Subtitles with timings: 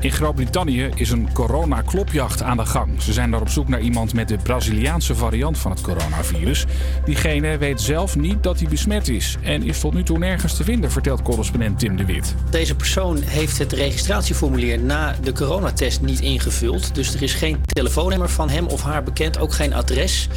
[0.00, 3.02] In Groot-Brittannië is een corona-klopjacht aan de gang.
[3.02, 6.64] Ze zijn daar op zoek naar iemand met de Braziliaanse variant van het coronavirus.
[7.04, 10.64] Diegene weet zelf niet dat hij besmet is en is tot nu toe nergens te
[10.64, 12.34] vinden, vertelt correspondent Tim de Wit.
[12.50, 16.94] Deze persoon heeft het registratieformulier na de coronatest niet ingevuld.
[16.94, 20.28] Dus er is geen telefoonnummer van hem of haar bekend, ook geen adres.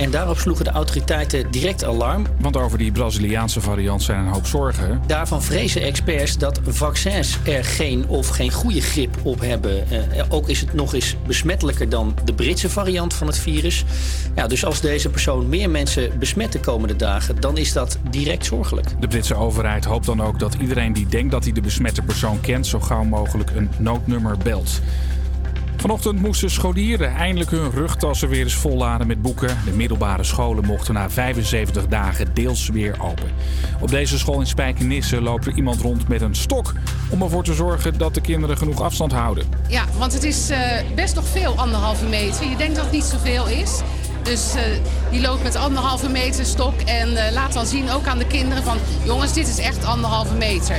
[0.00, 2.26] En daarop sloegen de autoriteiten direct alarm.
[2.40, 5.02] Want over die Braziliaanse variant zijn een hoop zorgen.
[5.06, 9.90] Daarvan vrezen experts dat vaccins er geen of geen goede grip op hebben.
[9.90, 13.84] Eh, ook is het nog eens besmettelijker dan de Britse variant van het virus.
[14.34, 18.44] Ja, dus als deze persoon meer mensen besmet de komende dagen, dan is dat direct
[18.44, 19.00] zorgelijk.
[19.00, 22.40] De Britse overheid hoopt dan ook dat iedereen die denkt dat hij de besmette persoon
[22.40, 24.80] kent, zo gauw mogelijk een noodnummer belt.
[25.80, 29.58] Vanochtend moesten scholieren eindelijk hun rugtassen weer eens volladen met boeken.
[29.64, 33.30] De middelbare scholen mochten na 75 dagen deels weer open.
[33.80, 36.72] Op deze school in Spijkenisse loopt er iemand rond met een stok
[37.10, 39.44] om ervoor te zorgen dat de kinderen genoeg afstand houden.
[39.68, 40.58] Ja, want het is uh,
[40.94, 42.48] best nog veel, anderhalve meter.
[42.48, 43.80] Je denkt dat het niet zoveel is.
[44.22, 44.62] Dus uh,
[45.10, 48.64] die loopt met anderhalve meter stok en uh, laat dan zien ook aan de kinderen
[48.64, 48.76] van...
[49.04, 50.76] jongens, dit is echt anderhalve meter.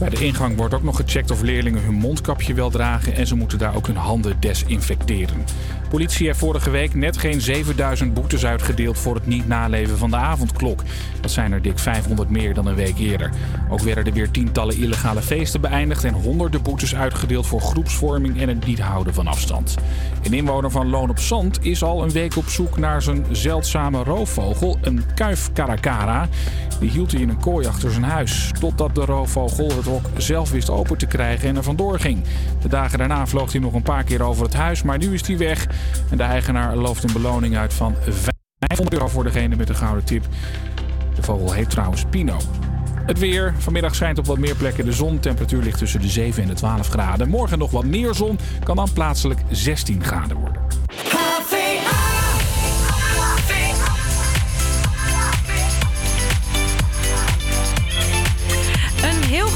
[0.00, 3.34] Bij de ingang wordt ook nog gecheckt of leerlingen hun mondkapje wel dragen en ze
[3.34, 5.44] moeten daar ook hun handen desinfecteren.
[5.90, 10.16] Politie heeft vorige week net geen 7000 boetes uitgedeeld voor het niet naleven van de
[10.16, 10.82] avondklok.
[11.20, 13.30] Dat zijn er dik 500 meer dan een week eerder.
[13.68, 18.48] Ook werden er weer tientallen illegale feesten beëindigd en honderden boetes uitgedeeld voor groepsvorming en
[18.48, 19.74] het niet houden van afstand.
[20.22, 24.02] Een inwoner van Loon op Zand is al een week op zoek naar zijn zeldzame
[24.02, 26.28] roofvogel, een kuif caracara.
[26.80, 30.50] Die hield hij in een kooi achter zijn huis, totdat de roofvogel het hok zelf
[30.50, 32.22] wist open te krijgen en er vandoor ging.
[32.62, 35.26] De dagen daarna vloog hij nog een paar keer over het huis, maar nu is
[35.26, 35.66] hij weg.
[36.10, 37.94] En de eigenaar looft een beloning uit van
[38.58, 40.24] 500 euro voor degene met de gouden tip.
[41.14, 42.36] De vogel heet trouwens Pino.
[43.06, 43.54] Het weer.
[43.58, 45.20] Vanmiddag schijnt op wat meer plekken de zon.
[45.20, 47.28] Temperatuur ligt tussen de 7 en de 12 graden.
[47.28, 48.38] Morgen nog wat meer zon.
[48.64, 50.62] Kan dan plaatselijk 16 graden worden.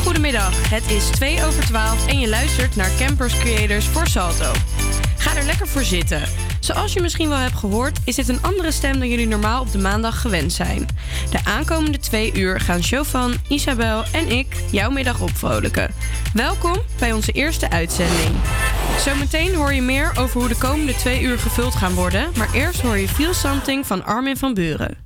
[0.05, 0.71] Goedemiddag.
[0.71, 4.53] Het is 2 over 12 en je luistert naar Campers Creators voor Salto.
[5.19, 6.23] Ga er lekker voor zitten.
[6.61, 9.73] Zoals je misschien wel hebt gehoord, is dit een andere stem dan jullie normaal op
[9.73, 10.87] de maandag gewend zijn.
[11.31, 15.95] De aankomende twee uur gaan Chauvin, Isabel en ik jouw middag opvrolijken.
[16.35, 18.35] Welkom bij onze eerste uitzending.
[18.99, 22.81] Zometeen hoor je meer over hoe de komende twee uur gevuld gaan worden, maar eerst
[22.81, 25.04] hoor je Feel Something van Armin van Buren.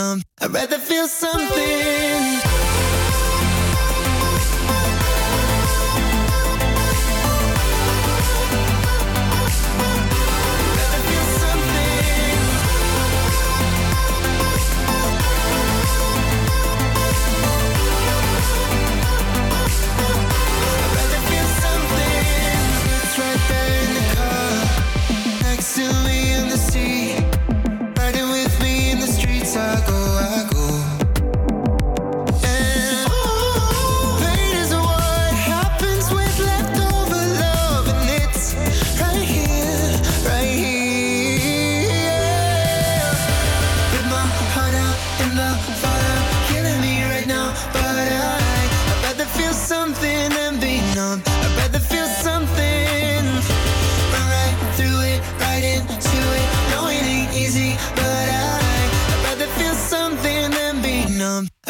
[0.00, 0.22] Numb.
[0.40, 2.49] I'd rather feel something.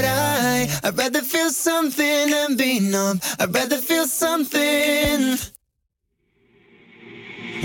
[0.00, 3.20] But I, I'd rather feel something than be numb.
[3.38, 5.36] I'd rather feel something.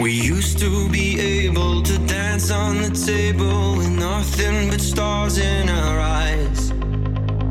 [0.01, 5.69] We used to be able to dance on the table with nothing but stars in
[5.69, 6.73] our eyes.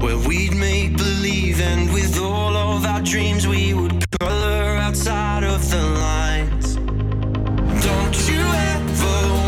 [0.03, 5.63] Where we'd make believe, and with all of our dreams, we would color outside of
[5.71, 6.75] the lines.
[7.87, 9.44] Don't you ever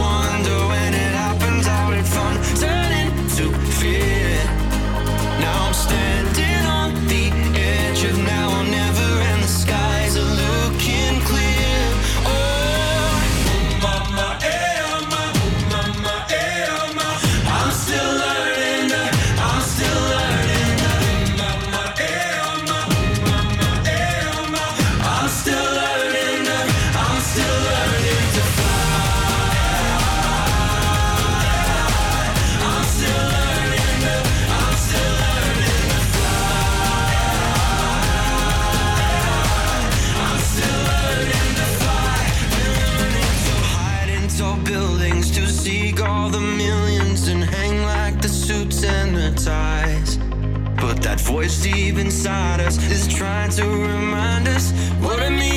[51.47, 52.77] But deep inside us.
[52.91, 55.56] Is trying to remind us what it means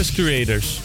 [0.00, 0.80] Campus.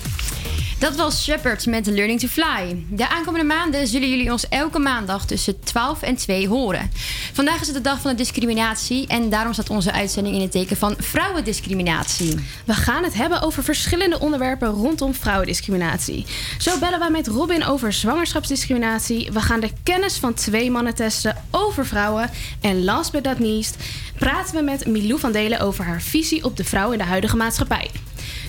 [0.79, 2.86] Dat was Shepard met Learning to Fly.
[2.89, 6.91] De aankomende maanden zullen jullie ons elke maandag tussen 12 en 2 horen.
[7.34, 10.51] Vandaag is het de dag van de discriminatie en daarom staat onze uitzending in het
[10.51, 12.36] teken van vrouwendiscriminatie.
[12.65, 16.25] We gaan het hebben over verschillende onderwerpen rondom vrouwendiscriminatie.
[16.57, 19.31] Zo bellen wij met Robin over zwangerschapsdiscriminatie.
[19.31, 22.29] We gaan de kennis van twee mannen testen over vrouwen.
[22.62, 23.75] En last but not least
[24.17, 27.36] praten we met Milou van Delen over haar visie op de vrouw in de huidige
[27.36, 27.89] maatschappij.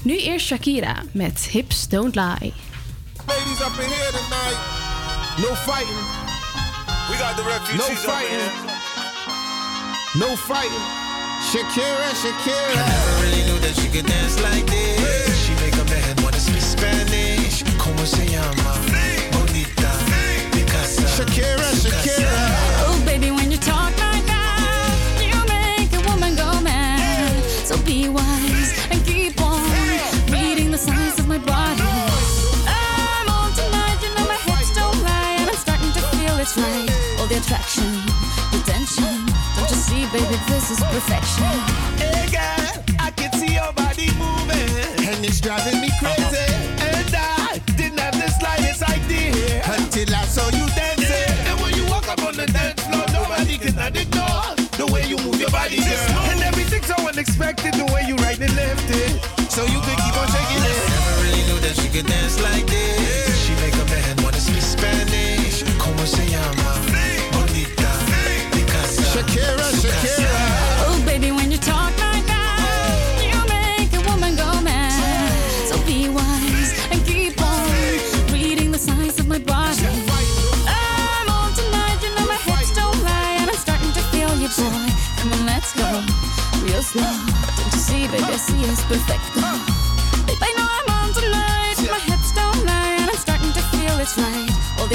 [0.07, 2.53] Nu eerst Shakira met Hips Don't Lie.
[3.29, 4.59] Ladies up in here tonight.
[5.43, 6.05] No fighting.
[7.11, 8.31] We got the refugees No up in fighting.
[8.31, 8.53] here.
[10.23, 10.87] No fighting.
[11.51, 12.85] Shakira, Shakira.
[12.87, 15.37] Never really knew that she could dance like this.
[15.45, 17.65] She make a man wanna speak Spanish.
[17.83, 18.71] Como se llama?
[19.35, 19.91] Bonita.
[20.53, 21.03] Picasa.
[21.17, 22.45] Shakira, Shakira.
[22.87, 24.95] Oh, baby, when you talk like that,
[25.31, 27.43] you make a woman go mad.
[27.69, 28.36] So be wise
[36.57, 37.21] to feel.
[37.21, 37.91] All the attraction,
[38.53, 39.27] the tension.
[39.57, 41.53] Don't you see, baby, this is perfection.
[42.01, 46.49] Hey girl, I can see your body moving, and it's driving me crazy.
[46.81, 51.37] And I didn't have the slightest idea until I saw you dancing.
[51.49, 55.17] And when you walk up on the dance floor, nobody can ignore the way you
[55.19, 56.31] move your body, girl.
[56.31, 58.39] And everything's so unexpected, the way you right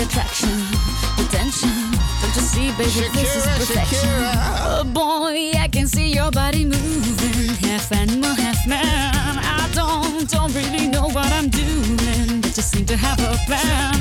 [0.01, 0.49] attraction,
[1.19, 1.69] attention.
[2.21, 4.09] Don't you see, baby, Shakira, this is perfection.
[4.09, 4.33] Shakira.
[4.61, 9.37] Oh boy, I can see your body moving, half animal, half man.
[9.37, 14.00] I don't, don't really know what I'm doing, but you seem to have a plan.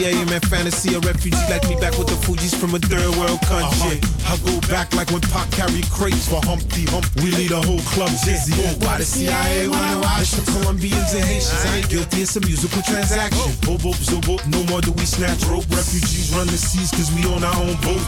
[0.00, 0.94] fantasy, I am in fantasy.
[0.94, 4.00] A refugee like me back with the Fuji's from a third world country.
[4.00, 4.32] Uh-huh.
[4.32, 7.06] I go back like when Pop carried crates for Humpty Hump.
[7.16, 8.54] We lead a whole club dizzy.
[8.56, 8.72] Yeah.
[8.80, 11.64] Why the CIA wanna watch the Colombians and Haitians?
[11.66, 13.52] I ain't guilty, it's a musical transaction.
[13.66, 13.76] Oh.
[13.76, 15.68] Bobo, zobo, no more do we snatch rope.
[15.70, 18.00] Refugees run the seas cause we own our own boat.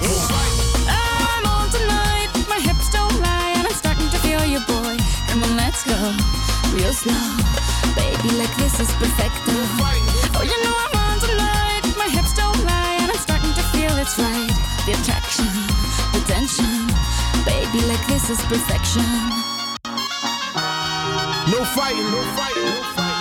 [0.88, 4.96] I'm on tonight, my hips don't lie, and I'm starting to feel you, boy.
[5.28, 5.96] Come on, let's go,
[6.72, 7.20] real slow.
[7.96, 9.34] Baby, like this is perfect.
[10.34, 11.01] Oh, you know I'm
[14.02, 14.50] it's right.
[14.85, 15.47] The attraction,
[16.12, 16.88] the tension.
[17.44, 19.04] Baby, like this is perfection.
[21.52, 23.12] No fighting, no fighting, no fighting.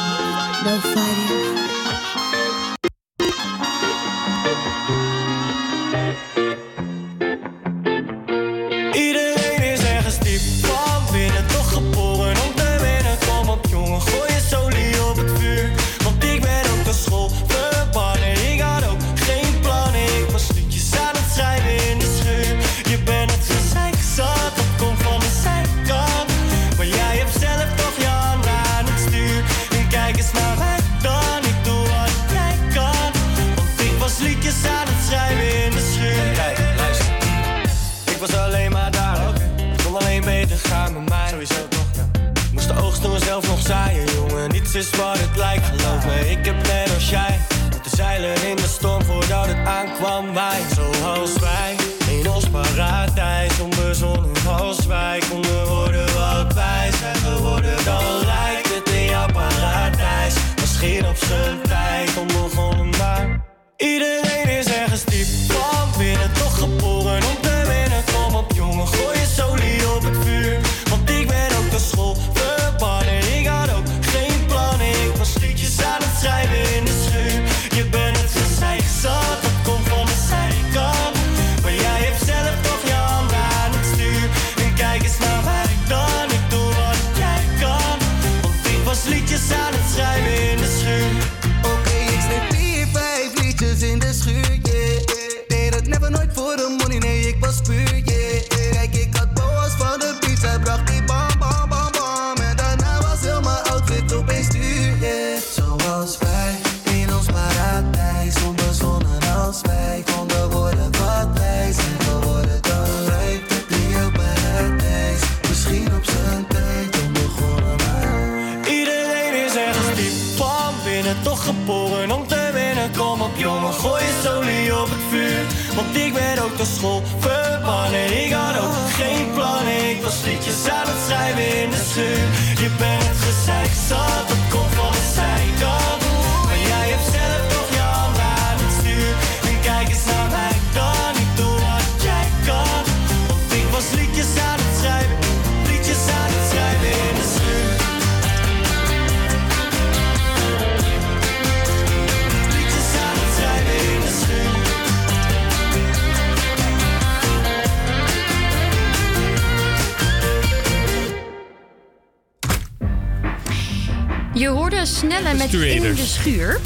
[165.02, 166.60] sneller met In de Schuur.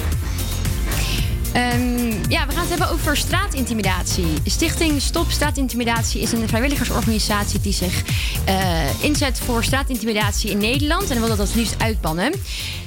[1.53, 4.27] Ehm, ja, we gaan het hebben over straatintimidatie.
[4.45, 8.03] Stichting Stop Straatintimidatie is een vrijwilligersorganisatie die zich
[8.45, 12.31] eh, inzet voor straatintimidatie in Nederland en wil dat het liefst uitbannen.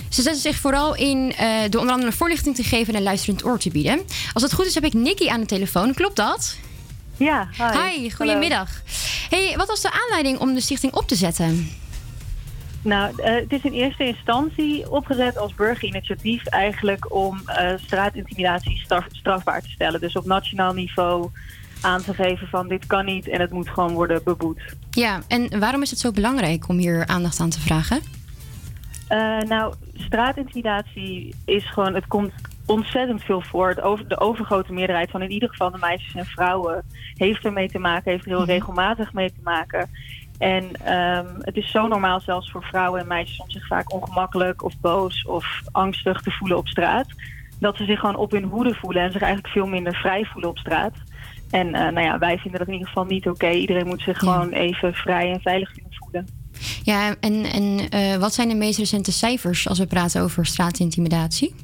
[0.09, 3.45] Ze zetten zich vooral in uh, door onder andere voorlichting te geven en een luisterend
[3.45, 4.01] oor te bieden.
[4.33, 5.95] Als het goed is, heb ik Nikki aan de telefoon.
[5.95, 6.57] Klopt dat?
[7.17, 8.01] Ja, hi.
[8.01, 8.69] Hi, goedemiddag.
[9.31, 11.71] Hey, wat was de aanleiding om de stichting op te zetten?
[12.83, 19.07] Nou, eh, het is in eerste instantie opgezet als burgerinitiatief eigenlijk om eh, straatintimidatie straf-
[19.13, 20.01] strafbaar te stellen.
[20.01, 21.31] Dus op nationaal niveau
[21.81, 24.77] aan te geven van dit kan niet en het moet gewoon worden beboet.
[24.91, 28.01] Ja, en waarom is het zo belangrijk om hier aandacht aan te vragen?
[29.09, 32.33] Eh, nou, straatintimidatie is gewoon, het komt
[32.67, 33.69] ontzettend veel voor.
[33.69, 37.53] Het over, de overgrote meerderheid van in ieder geval de meisjes en vrouwen heeft er
[37.53, 39.91] mee te maken, heeft er heel regelmatig mee te maken.
[40.39, 44.65] En ehm, het is zo normaal zelfs voor vrouwen en meisjes om zich vaak ongemakkelijk
[44.65, 47.07] of boos of angstig te voelen op straat.
[47.61, 50.51] Dat ze zich gewoon op hun hoede voelen en zich eigenlijk veel minder vrij voelen
[50.51, 50.95] op straat.
[51.51, 53.51] En eh, nou ja, wij vinden dat in ieder geval niet oké.
[53.51, 56.27] Iedereen moet zich gewoon even vrij en veilig kunnen voelen.
[56.83, 61.55] Ja, en, en eh, wat zijn de meest recente cijfers als we praten over straatintimidatie?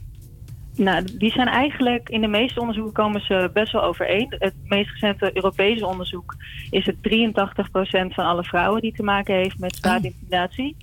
[0.77, 4.35] Nou, die zijn eigenlijk in de meeste onderzoeken komen ze best wel overeen.
[4.39, 6.37] Het meest recente Europese onderzoek
[6.71, 10.77] is het 83% van alle vrouwen die te maken heeft met straatintimidatie.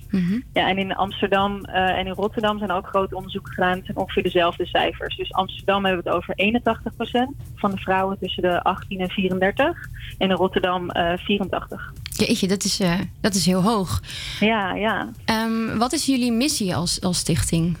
[0.52, 3.76] Ja, en in Amsterdam eh, en in Rotterdam zijn ook grote onderzoeken gedaan.
[3.76, 5.16] Het zijn ongeveer dezelfde cijfers.
[5.16, 9.88] Dus Amsterdam hebben we het over 81% van de vrouwen tussen de 18 en 34.
[10.18, 11.92] En in Rotterdam eh 84.
[12.12, 14.00] Jeetje, dat is, eh, dat is heel hoog.
[14.40, 15.10] Ja, ja.
[15.24, 17.76] Ehm, wat is jullie missie als, als stichting?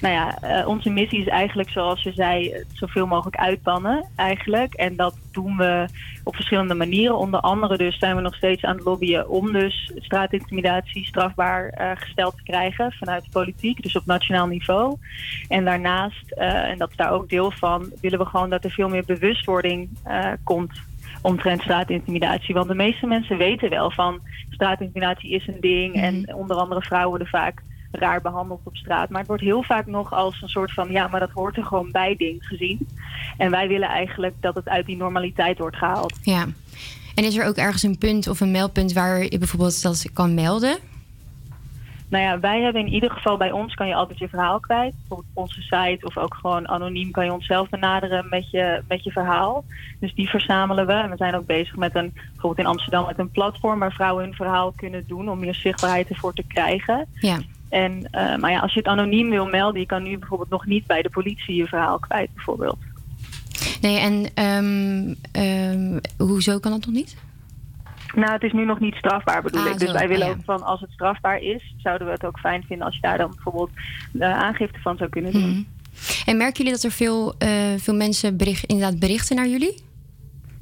[0.00, 4.74] Nou ja, eh, onze missie is eigenlijk zoals je zei, zoveel mogelijk uitbannen eigenlijk.
[4.74, 5.88] En dat doen we
[6.24, 7.18] op verschillende manieren.
[7.18, 11.90] Onder andere dus zijn we nog steeds aan het lobbyen om dus straatintimidatie strafbaar eh,
[11.94, 14.96] gesteld te krijgen vanuit de politiek, dus op nationaal niveau.
[15.48, 18.70] En daarnaast, eh, en dat is daar ook deel van, willen we gewoon dat er
[18.70, 19.88] veel meer bewustwording
[20.44, 20.80] komt
[21.22, 22.54] omtrent straatintimidatie.
[22.54, 27.08] Want de meeste mensen weten wel van straatintimidatie is een ding en onder andere vrouwen
[27.08, 29.08] worden vaak raar behandeld op straat.
[29.08, 31.64] Maar het wordt heel vaak nog als een soort van ja, maar dat hoort er
[31.64, 32.88] gewoon bij ding gezien.
[33.36, 36.18] En wij willen eigenlijk dat het uit die normaliteit wordt gehaald.
[36.22, 36.46] Ja.
[37.14, 40.34] En is er ook ergens een punt of een meldpunt waar je bijvoorbeeld dat kan
[40.34, 40.78] melden?
[42.10, 44.94] Nou ja, wij hebben in ieder geval bij ons kan je altijd je verhaal kwijt.
[44.98, 49.04] Bijvoorbeeld op onze site of ook gewoon anoniem kan je onszelf benaderen met je, met
[49.04, 49.64] je verhaal.
[50.00, 50.92] Dus die verzamelen we.
[50.92, 54.24] En we zijn ook bezig met een, bijvoorbeeld in Amsterdam, met een platform waar vrouwen
[54.24, 57.06] hun verhaal kunnen doen om meer zichtbaarheid ervoor te krijgen.
[57.14, 57.38] Ja.
[57.70, 60.66] En eh, maar ja, als je het anoniem wil melden, je kan nu bijvoorbeeld nog
[60.66, 62.78] niet bij de politie je verhaal kwijt, bijvoorbeeld.
[63.80, 67.16] Nee, en ehm, ehm, hoezo kan dat nog niet?
[68.14, 69.78] Nou, het is nu nog niet strafbaar bedoel Ah, ik.
[69.78, 70.38] Dus zo, wij willen ah, ja.
[70.38, 73.18] ook van als het strafbaar is, zouden we het ook fijn vinden als je daar
[73.18, 73.70] dan bijvoorbeeld
[74.12, 75.50] uh, aangifte van zou kunnen doen.
[75.50, 75.62] Mhm.
[76.26, 79.82] En merken jullie dat er veel, eh, veel mensen bericht, inderdaad berichten naar jullie?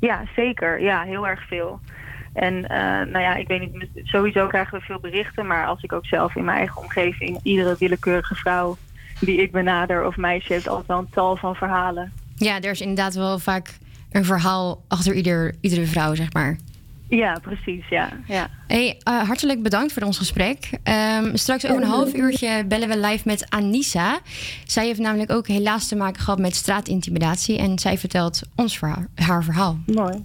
[0.01, 0.83] Ja, zeker.
[0.83, 1.81] Ja, heel erg veel.
[2.39, 2.79] En eh,
[3.13, 6.37] nou ja, ik weet niet, sowieso krijgen we veel berichten, maar als ik ook zelf
[6.37, 8.77] in mijn eigen omgeving, iedere willekeurige vrouw
[9.21, 12.13] die ik benader of meisje heeft altijd wel een tal van verhalen.
[12.37, 13.79] Ja, er is inderdaad wel vaak
[14.13, 16.57] een verhaal achter ieder, iedere vrouw, zeg maar.
[17.09, 18.09] Ja, precies, ja.
[18.27, 18.49] ja.
[18.67, 20.71] Hey, eh, hartelijk bedankt voor ons gesprek.
[20.83, 24.19] Ehm, straks over een half uurtje bellen we live met Anissa.
[24.67, 27.59] Zij heeft namelijk ook helaas te maken gehad met straatintimidatie.
[27.59, 29.79] En zij vertelt ons verhaal, haar verhaal.
[29.87, 30.25] Mooi.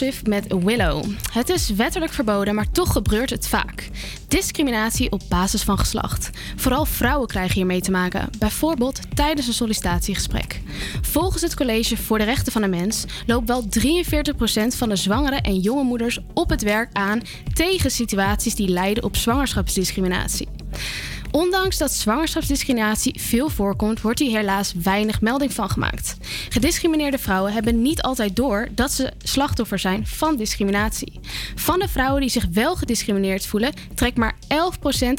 [0.00, 1.04] Met Willow.
[1.32, 3.88] Het is wettelijk verboden, maar toch gebeurt het vaak.
[4.28, 6.30] Discriminatie op basis van geslacht.
[6.56, 10.60] Vooral vrouwen krijgen hiermee te maken, bijvoorbeeld tijdens een sollicitatiegesprek.
[11.02, 15.36] Volgens het College voor de Rechten van de Mens loopt wel 43% van de zwangere
[15.36, 20.48] en jonge moeders op het werk aan tegen situaties die leiden op zwangerschapsdiscriminatie.
[21.34, 26.16] Ondanks dat zwangerschapsdiscriminatie veel voorkomt, wordt hier helaas weinig melding van gemaakt.
[26.48, 31.20] Gediscrimineerde vrouwen hebben niet altijd door dat ze slachtoffer zijn van discriminatie.
[31.54, 34.46] Van de vrouwen die zich wel gediscrimineerd voelen, trekt maar 11%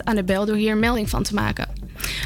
[0.04, 1.68] aan de bel door hier een melding van te maken.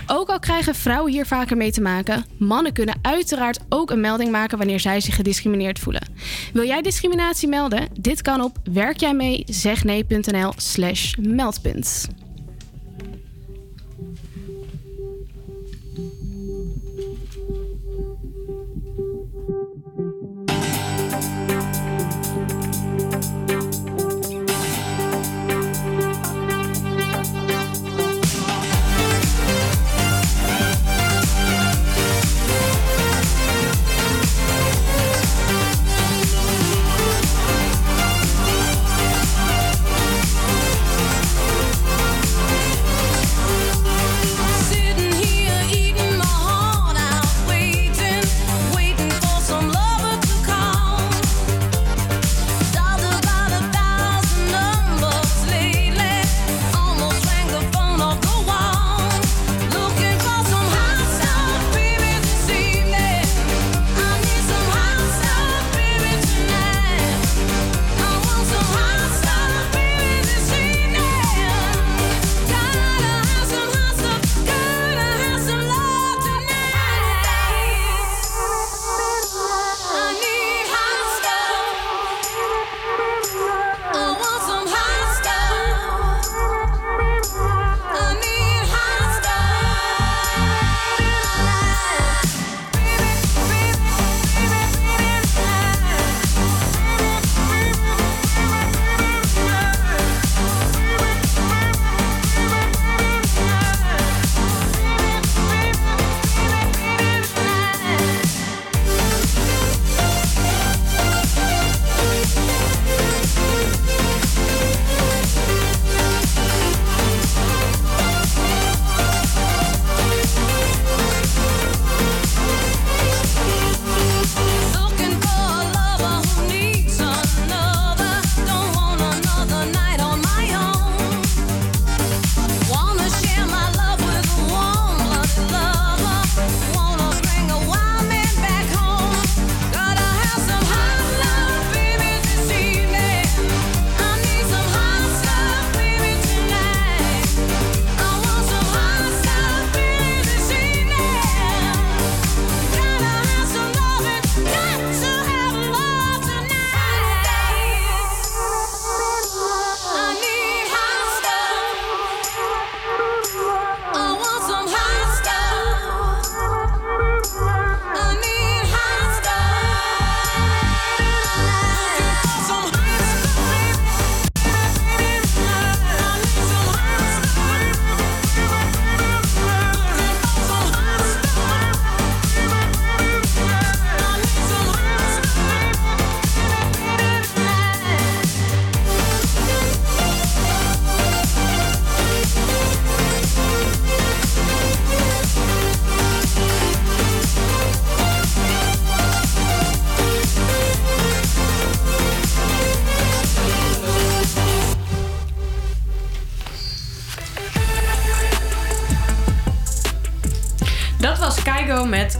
[0.08, 4.32] Ook al krijgen vrouwen hier vaker mee te maken, mannen kunnen uiteraard ook een melding
[4.32, 6.08] maken wanneer zij zich gediscrimineerd voelen.
[6.54, 7.88] Wil jij discriminatie melden?
[8.00, 12.08] Dit kan op werkjijmeezegnee.nl/slash meldpunt.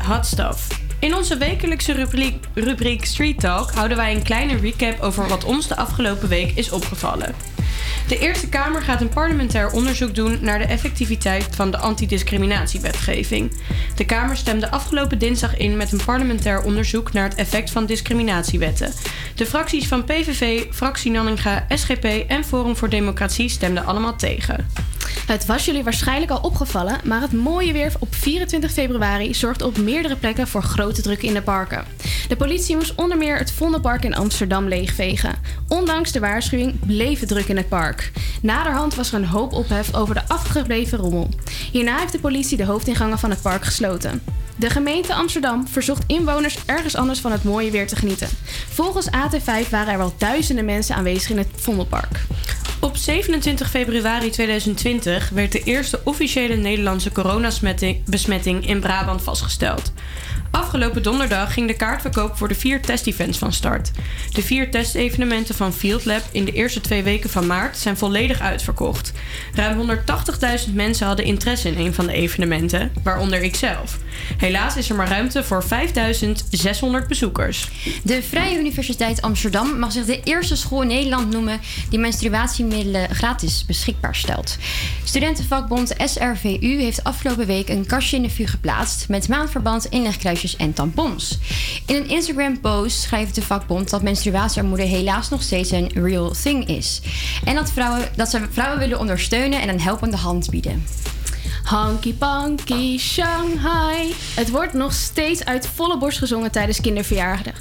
[0.10, 0.68] Hot Stuff.
[1.00, 5.68] In onze wekelijkse rubriek, rubriek Street Talk houden wij een kleine recap over wat ons
[5.68, 7.36] de afgelopen week is opgevallen.
[8.08, 13.52] De Eerste Kamer gaat een parlementair onderzoek doen naar de effectiviteit van de antidiscriminatiewetgeving.
[13.96, 18.94] De Kamer stemde afgelopen dinsdag in met een parlementair onderzoek naar het effect van discriminatiewetten.
[19.36, 24.68] De fracties van PVV, Fractie Nanninga, SGP en Forum voor Democratie stemden allemaal tegen.
[25.30, 29.78] Het was jullie waarschijnlijk al opgevallen, maar het mooie weer op 24 februari zorgde op
[29.78, 31.86] meerdere plekken voor grote druk in de parken.
[32.28, 35.36] De politie moest onder meer het Vondelpark in Amsterdam leegvegen.
[35.68, 38.12] Ondanks de waarschuwing bleef het druk in het park.
[38.42, 41.30] Naderhand was er een hoop ophef over de afgebleven rommel.
[41.72, 44.22] Hierna heeft de politie de hoofdingangen van het park gesloten.
[44.56, 48.28] De gemeente Amsterdam verzocht inwoners ergens anders van het mooie weer te genieten.
[48.70, 52.20] Volgens AT5 waren er wel duizenden mensen aanwezig in het Vondelpark.
[52.82, 59.92] Op 27 februari 2020 werd de eerste officiële Nederlandse coronabesmetting in Brabant vastgesteld.
[60.70, 63.92] Afgelopen donderdag ging de kaartverkoop voor de vier testevents van start.
[64.32, 68.42] De vier testevenementen van Field Lab in de eerste twee weken van maart zijn volledig
[68.42, 69.12] uitverkocht.
[69.54, 69.90] Ruim
[70.68, 73.98] 180.000 mensen hadden interesse in een van de evenementen, waaronder ikzelf.
[74.38, 77.70] Helaas is er maar ruimte voor 5.600 bezoekers.
[78.04, 83.66] De Vrije Universiteit Amsterdam mag zich de eerste school in Nederland noemen die menstruatiemiddelen gratis
[83.66, 84.58] beschikbaar stelt.
[85.04, 90.74] Studentenvakbond SRVU heeft afgelopen week een kastje in de vuur geplaatst met maandverband, inlegkruisjes en
[90.74, 91.40] tampons.
[91.86, 97.02] In een Instagram-post schrijft de vakbond dat menstruatiearmoede helaas nog steeds een real thing is.
[97.44, 100.84] En dat, vrouwen, dat ze vrouwen willen ondersteunen en een helpende hand bieden.
[101.64, 104.14] Hanky Panky Shanghai.
[104.36, 107.54] Het wordt nog steeds uit volle borst gezongen tijdens kinderverjaardagen.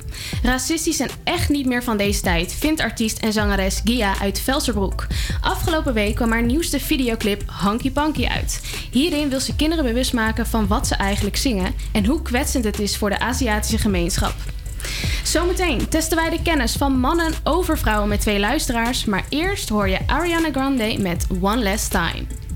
[0.43, 5.07] Racistisch zijn echt niet meer van deze tijd, vindt artiest en zangeres Gia uit Velserbroek.
[5.41, 8.61] Afgelopen week kwam haar nieuwste videoclip Hanky Panky uit.
[8.91, 12.79] Hierin wil ze kinderen bewust maken van wat ze eigenlijk zingen en hoe kwetsend het
[12.79, 14.35] is voor de Aziatische gemeenschap.
[15.25, 19.89] Zometeen testen wij de kennis van mannen over vrouwen met twee luisteraars, maar eerst hoor
[19.89, 22.48] je Ariana Grande met One Last Time.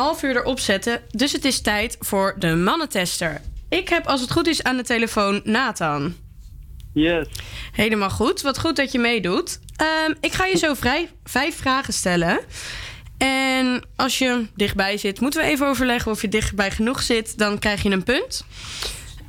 [0.00, 3.40] half uur erop zetten, dus het is tijd voor de mannentester.
[3.68, 6.14] Ik heb als het goed is aan de telefoon Nathan.
[6.92, 7.26] Yes.
[7.72, 8.40] Helemaal goed.
[8.40, 9.60] Wat goed dat je meedoet.
[9.76, 12.40] Ehm, ik ga je zo vrij, vijf vragen stellen.
[13.18, 17.38] En als je dichtbij zit, moeten we even overleggen of je dichtbij genoeg zit.
[17.38, 18.44] Dan krijg je een punt.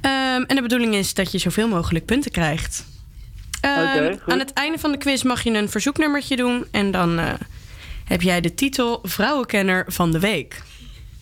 [0.01, 2.85] Ehm, en de bedoeling is dat je zoveel mogelijk punten krijgt.
[3.65, 6.65] Um, aan het einde van de quiz mag je een verzoeknummertje doen.
[6.71, 7.33] En dan eh,
[8.05, 10.61] heb jij de titel Vrouwenkenner van de Week.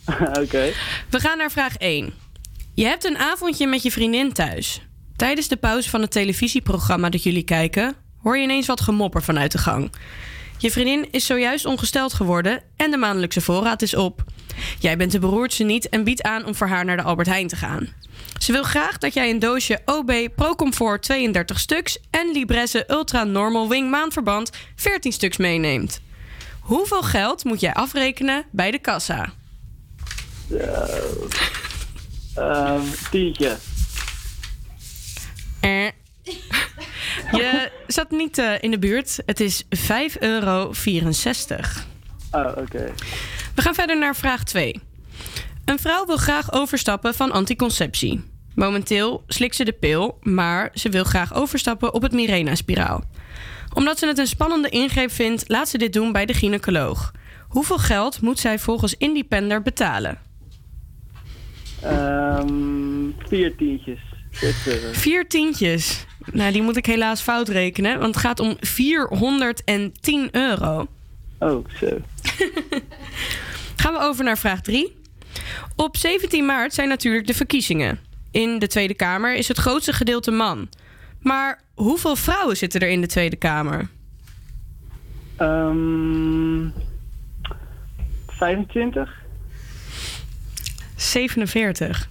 [0.41, 0.71] Oké.
[1.09, 2.13] We gaan naar vraag 1.
[2.73, 4.81] Je hebt een avondje met je vriendin thuis.
[5.15, 9.51] Tijdens de pauze van het televisieprogramma dat jullie kijken, hoor je ineens wat gemopper vanuit
[9.51, 9.91] de gang.
[10.57, 14.23] Je vriendin is zojuist ongesteld geworden en de maandelijkse voorraad is op.
[14.79, 17.47] Jij bent de beroerdste niet en biedt aan om voor haar naar de Albert Heijn
[17.47, 17.87] te gaan.
[18.37, 23.69] Ze wil graag dat jij een doosje OB Procomfort 32 stuks en Libresse Ultra Normal
[23.69, 26.01] Wing maandverband 14 stuks meeneemt.
[26.69, 29.33] Hoeveel geld moet jij afrekenen bij de kassa?
[35.61, 35.87] Uh,
[37.31, 39.19] Je zat niet eh, in de buurt.
[39.25, 39.69] Het is 5,64
[40.19, 40.71] euro.
[42.31, 42.93] Oh, oké.
[43.55, 44.81] We gaan verder naar vraag 2.
[45.65, 48.23] Een vrouw wil graag overstappen van anticonceptie.
[48.55, 53.03] Momenteel slikt ze de pil, maar ze wil graag overstappen op het Mirena-spiraal
[53.73, 57.11] omdat ze het een spannende ingreep vindt, laat ze dit doen bij de gynaecoloog.
[57.47, 60.17] Hoeveel geld moet zij volgens Independer betalen?
[61.81, 62.89] Ehm
[63.29, 63.99] vier tientjes.
[64.41, 64.93] Euro.
[64.93, 66.05] Vier tientjes.
[66.31, 70.87] Nou, die moet ik helaas fout rekenen, want het gaat om 410 euro.
[71.39, 71.87] Oh, zo.
[73.81, 74.95] Gaan we over naar vraag 3.
[75.75, 77.99] Op 17 maart zijn natuurlijk de verkiezingen.
[78.31, 80.69] In de Tweede Kamer is het grootste gedeelte man.
[81.21, 83.87] Maar hoeveel vrouwen zitten er in de Tweede Kamer?
[85.37, 86.67] Ehm
[88.27, 89.17] 25?
[90.95, 92.09] 47.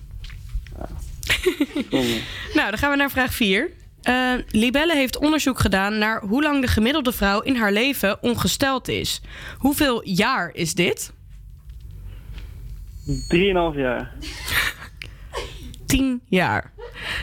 [1.90, 2.20] Zonde.
[2.54, 3.70] Nou, dan gaan we naar vraag 4.
[4.02, 8.88] Eh, Libelle heeft onderzoek gedaan naar hoe lang de gemiddelde vrouw in haar leven ongesteld
[8.88, 9.20] is.
[9.58, 11.12] Hoeveel jaar is dit?
[13.06, 14.12] 3,5 jaar.
[15.88, 16.72] 10 jaar.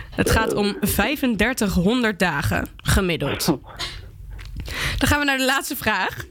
[0.09, 3.45] Het gaat om 3500 dagen gemiddeld.
[4.97, 6.25] Dan gaan we naar de laatste vraag.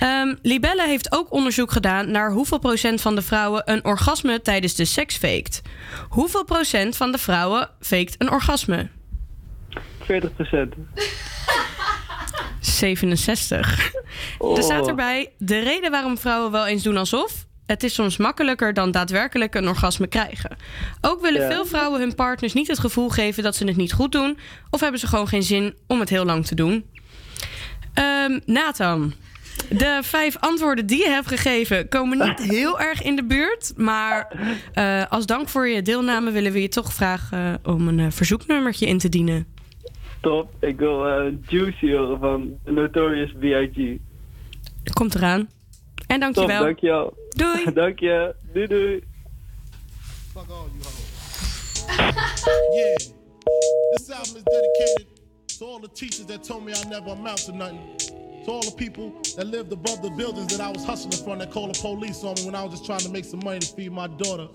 [0.00, 4.74] Ehm, Libelle heeft ook onderzoek gedaan naar hoeveel procent van de vrouwen een orgasme tijdens
[4.74, 5.62] de seks faked.
[6.08, 8.88] Hoeveel procent van de vrouwen faked een orgasme?
[10.00, 10.74] 40 procent.
[12.60, 13.92] 67.
[14.56, 17.48] Er staat erbij, de reden waarom vrouwen wel eens doen alsof...
[17.70, 20.56] het is soms makkelijker dan daadwerkelijk een orgasme krijgen.
[21.00, 21.50] Ook willen Ja.
[21.50, 24.38] veel vrouwen hun partners niet het gevoel geven dat ze het niet goed doen...
[24.70, 26.84] of hebben ze gewoon geen zin om het heel lang te doen.
[27.94, 29.12] Ehm, Nathan,
[29.68, 31.88] de vijf antwoorden die je hebt gegeven...
[31.88, 33.72] komen niet heel erg in de buurt.
[33.76, 34.28] Maar
[34.72, 37.60] eh, als dank voor je deelname willen we je toch vragen...
[37.64, 39.46] om een eh, verzoeknummertje in te dienen.
[40.20, 40.52] Top.
[40.60, 43.98] Ik wil eh, Juicy horen van Notorious B.I.G.
[44.92, 45.48] Komt eraan.
[46.10, 46.62] En Top, dankjewel.
[46.64, 47.14] dankjewel.
[47.36, 47.72] Doei.
[47.72, 48.34] Dank je.
[48.52, 49.02] Doei doei.
[52.72, 52.96] yeah.
[53.92, 55.06] This album is dedicated
[55.58, 57.78] to all the teachers that told me I never amount to nothing.
[58.44, 61.52] To all the people that lived above the buildings that I was hustling from that
[61.52, 63.66] called the police on me when I was just trying to make some money to
[63.76, 64.48] feed my daughter.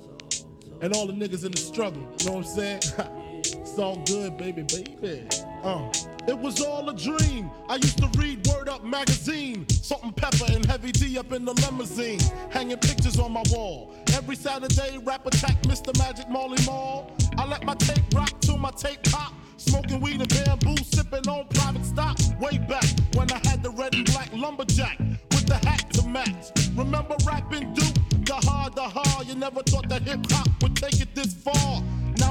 [0.82, 2.01] And all the niggas in the struggle.
[2.20, 2.82] You know what I'm saying?
[3.39, 5.28] it's all good, baby, baby.
[5.64, 5.89] Uh.
[6.28, 7.51] It was all a dream.
[7.69, 9.67] I used to read Word Up magazine.
[9.69, 12.19] Salt and pepper and heavy D up in the limousine.
[12.49, 13.93] Hanging pictures on my wall.
[14.13, 15.95] Every Saturday, rap attack Mr.
[15.99, 17.11] Magic Molly Mall.
[17.38, 19.34] I let my tape rock till my tape pop.
[19.57, 22.17] Smoking weed and bamboo, sipping on private stock.
[22.39, 26.51] Way back when I had the red and black lumberjack with the hat to match.
[26.76, 27.95] Remember rapping Duke?
[28.26, 29.28] The hard, the hard.
[29.28, 31.84] You never thought that hip hop would take it this far.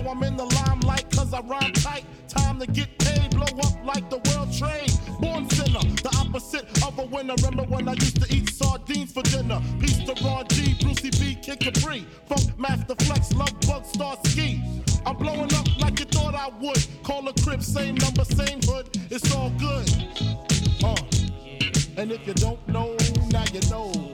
[0.04, 2.04] Now I'm in the limelight cause I rhyme tight.
[2.28, 4.92] Time to get paid, blow up like the world trade.
[5.18, 7.34] Born sinner, the opposite of a winner.
[7.42, 9.62] Remember when I used to eat sardines for dinner?
[9.80, 12.06] Peace to Ron G, Brucey B, Kid Capri.
[12.26, 14.62] Funk Master Flex, Love Bug, Star Ski.
[15.06, 16.86] I'm blowing up like you thought I would.
[17.02, 18.90] Call a crib, same number, same hood.
[19.10, 19.88] It's all good.
[20.84, 20.96] Uh.
[21.96, 22.94] And if you don't know,
[23.30, 24.13] now you know,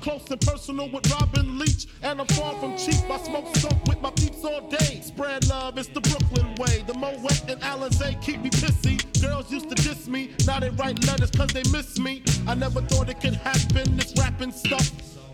[0.00, 1.86] close and personal with Robin Leach.
[2.02, 3.08] And I'm far from cheap.
[3.10, 5.00] I smoke skunk with my peeps all day.
[5.02, 6.82] Spread love, it's the Brooklyn way.
[6.86, 8.98] The Moet and Alizé keep me pissy.
[9.22, 12.22] Girls used to diss me, now they write letters cause they miss me.
[12.46, 14.90] I never thought it could happen, this rapping stuff.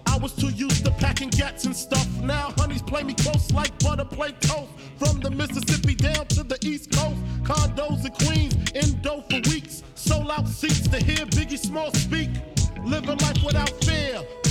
[0.07, 2.07] I was too used to packing gats and stuff.
[2.23, 4.71] Now honeys play me close like butter play toast.
[4.99, 9.83] From the Mississippi down to the East Coast, condos in Queens, in dough for weeks.
[9.95, 12.31] Sold out seats to hear Biggie Small speak.
[12.85, 14.23] Living life without fear,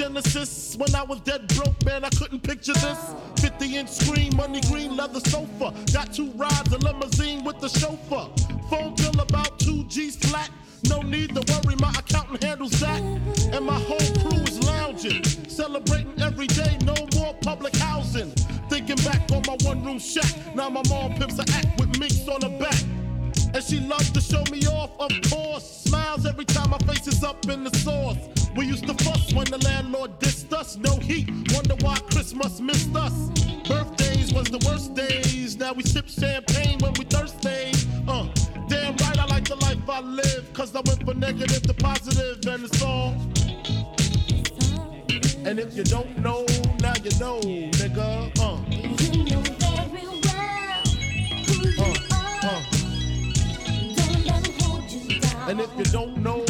[0.00, 0.76] Genesis.
[0.78, 3.14] When I was dead broke, man, I couldn't picture this.
[3.38, 5.74] 50 inch screen, money green, leather sofa.
[5.92, 8.30] Got two rides, a limousine with the chauffeur.
[8.70, 10.50] Phone bill about 2 G's flat.
[10.88, 13.02] No need to worry, my accountant handles that.
[13.52, 18.30] And my whole crew is lounging, celebrating every day, no more public housing.
[18.70, 22.26] Thinking back on my one room shack, now my mom pimps a act with minks
[22.26, 22.82] on her back.
[23.52, 25.82] And she loves to show me off, of course.
[25.84, 28.39] Smiles every time my face is up in the sauce.
[28.56, 30.76] We used to fuss when the landlord dissed us.
[30.76, 33.30] No heat, wonder why Christmas missed us.
[33.68, 35.56] Birthdays was the worst days.
[35.56, 37.72] Now we sip champagne when we thirsty.
[38.08, 38.26] Uh,
[38.68, 40.52] damn right, I like the life I live.
[40.52, 43.14] Cause I went from negative to positive, and it's all.
[45.46, 46.44] And if you don't know,
[46.80, 48.30] now you know, nigga.
[48.38, 48.58] Uh.
[51.82, 51.94] uh,
[52.46, 52.80] uh.
[55.48, 56.44] And if you don't know,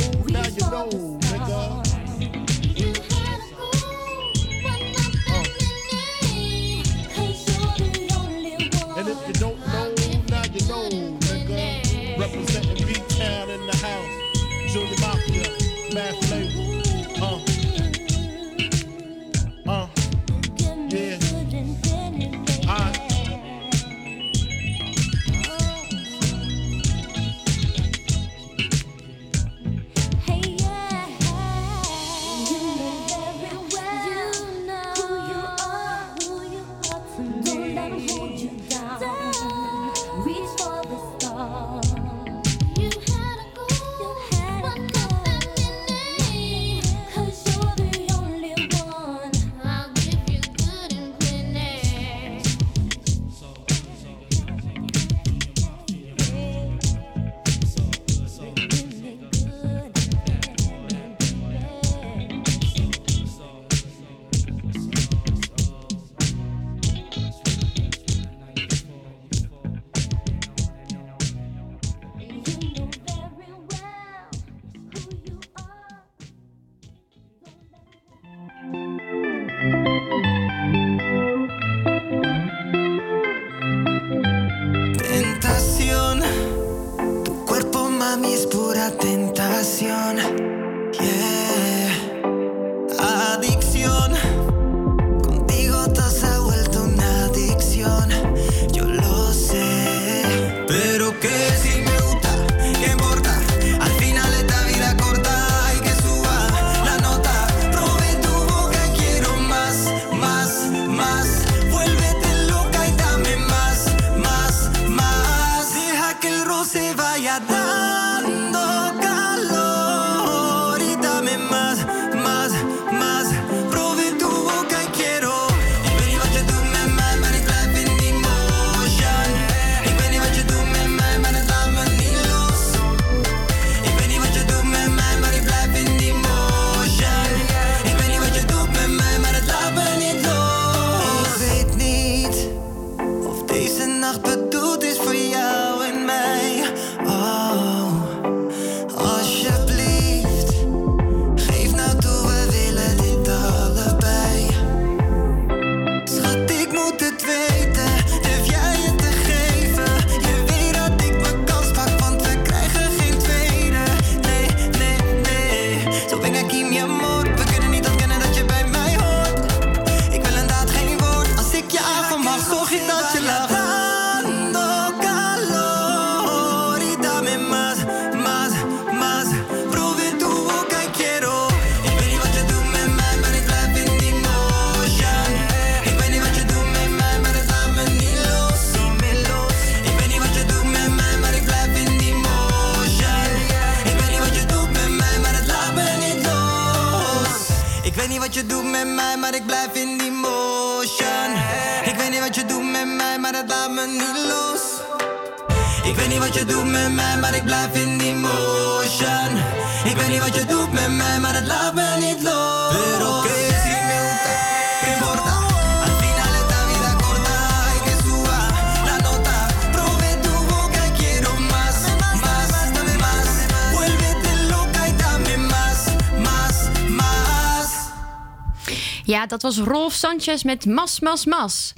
[229.10, 231.72] Ja, dat was Rolf Sanchez met Mas, Mas, Mas.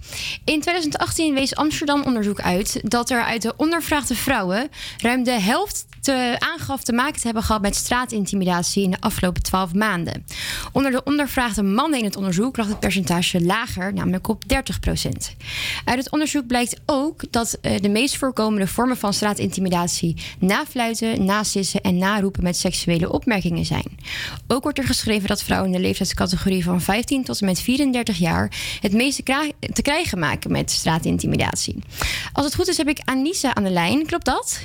[0.44, 5.86] In 2018 wees Amsterdam onderzoek uit dat er uit de ondervraagde vrouwen ruim de helft
[6.02, 10.26] te, aangaf te maken te hebben gehad met straatintimidatie in de afgelopen 12 maanden.
[10.72, 15.36] Onder de ondervraagde mannen in het onderzoek lag het percentage lager, namelijk op 30 procent.
[15.84, 21.80] Uit het onderzoek blijkt ook dat eh, de meest voorkomende vormen van straatintimidatie nafluiten, nasissen
[21.80, 23.96] en naroepen met seksuele opmerkingen zijn.
[24.46, 28.18] Ook wordt er geschreven dat vrouwen in de leeftijdscategorie van 15 tot en met 34
[28.18, 29.22] jaar het meeste
[29.72, 31.76] te krijgen maken met straatintimidatie.
[32.32, 34.06] Als het goed is, heb ik Anissa aan de lijn.
[34.06, 34.60] Klopt dat?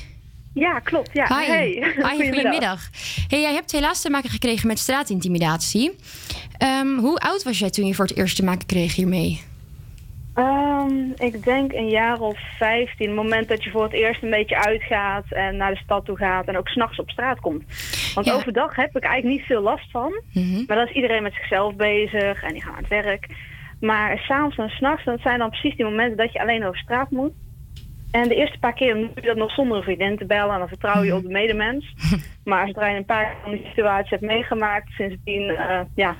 [0.57, 1.09] Ja, klopt.
[1.13, 1.39] Ja.
[1.39, 1.45] Hi.
[1.45, 1.93] Hey.
[1.95, 2.89] Hi, goedemiddag.
[3.27, 5.95] Hey, jij hebt helaas te maken gekregen met straatintimidatie.
[6.57, 9.41] Ehm, hoe oud was jij toen je voor het eerst te maken kreeg hiermee?
[10.33, 13.07] Ehm, ik denk een jaar of 15.
[13.07, 16.17] Het moment dat je voor het eerst een beetje uitgaat en naar de stad toe
[16.17, 17.63] gaat en ook s'nachts op straat komt.
[18.15, 20.21] Want overdag heb ik eigenlijk niet veel last van.
[20.67, 23.27] Maar dan is iedereen met zichzelf bezig en die gaan aan het werk.
[23.79, 27.11] Maar s'avonds en s'nachts, dat zijn dan precies die momenten dat je alleen over straat
[27.11, 27.33] moet.
[28.11, 30.59] En de eerste paar keer doe je dat nog zonder een vriendin te bellen en
[30.59, 31.93] dan vertrouw je op de medemens.
[32.43, 36.15] Maar zodra je een paar van die situaties hebt meegemaakt, sindsdien, eh ja,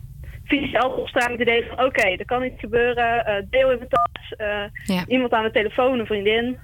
[0.50, 4.34] met het idee van oké, er kan iets gebeuren, eh, deel in mijn tas,
[4.84, 5.04] Ja.
[5.08, 6.58] iemand aan de telefoon, een vriendin.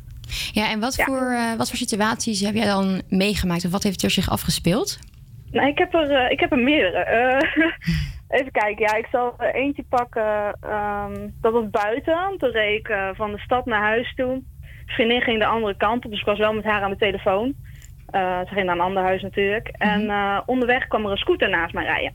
[0.51, 3.65] Ja, en wat, Voor, eh, wat voor situaties heb jij dan meegemaakt?
[3.65, 4.99] Of wat heeft er zich afgespeeld?
[5.51, 7.41] Nou, ik heb er, ik heb er meerdere.
[8.29, 10.57] Even kijken, ja, ik zal er eentje pakken.
[10.61, 12.35] ehm, dat was buiten.
[12.37, 14.41] Toen reed ik van de stad naar huis toe.
[14.93, 17.53] Vriendin ging de andere kant op, dus ik was wel met haar aan de telefoon.
[18.09, 19.67] Eh, ze ging naar een ander huis natuurlijk.
[19.67, 22.11] En eh, onderweg kwam er een scooter naast mij rijden.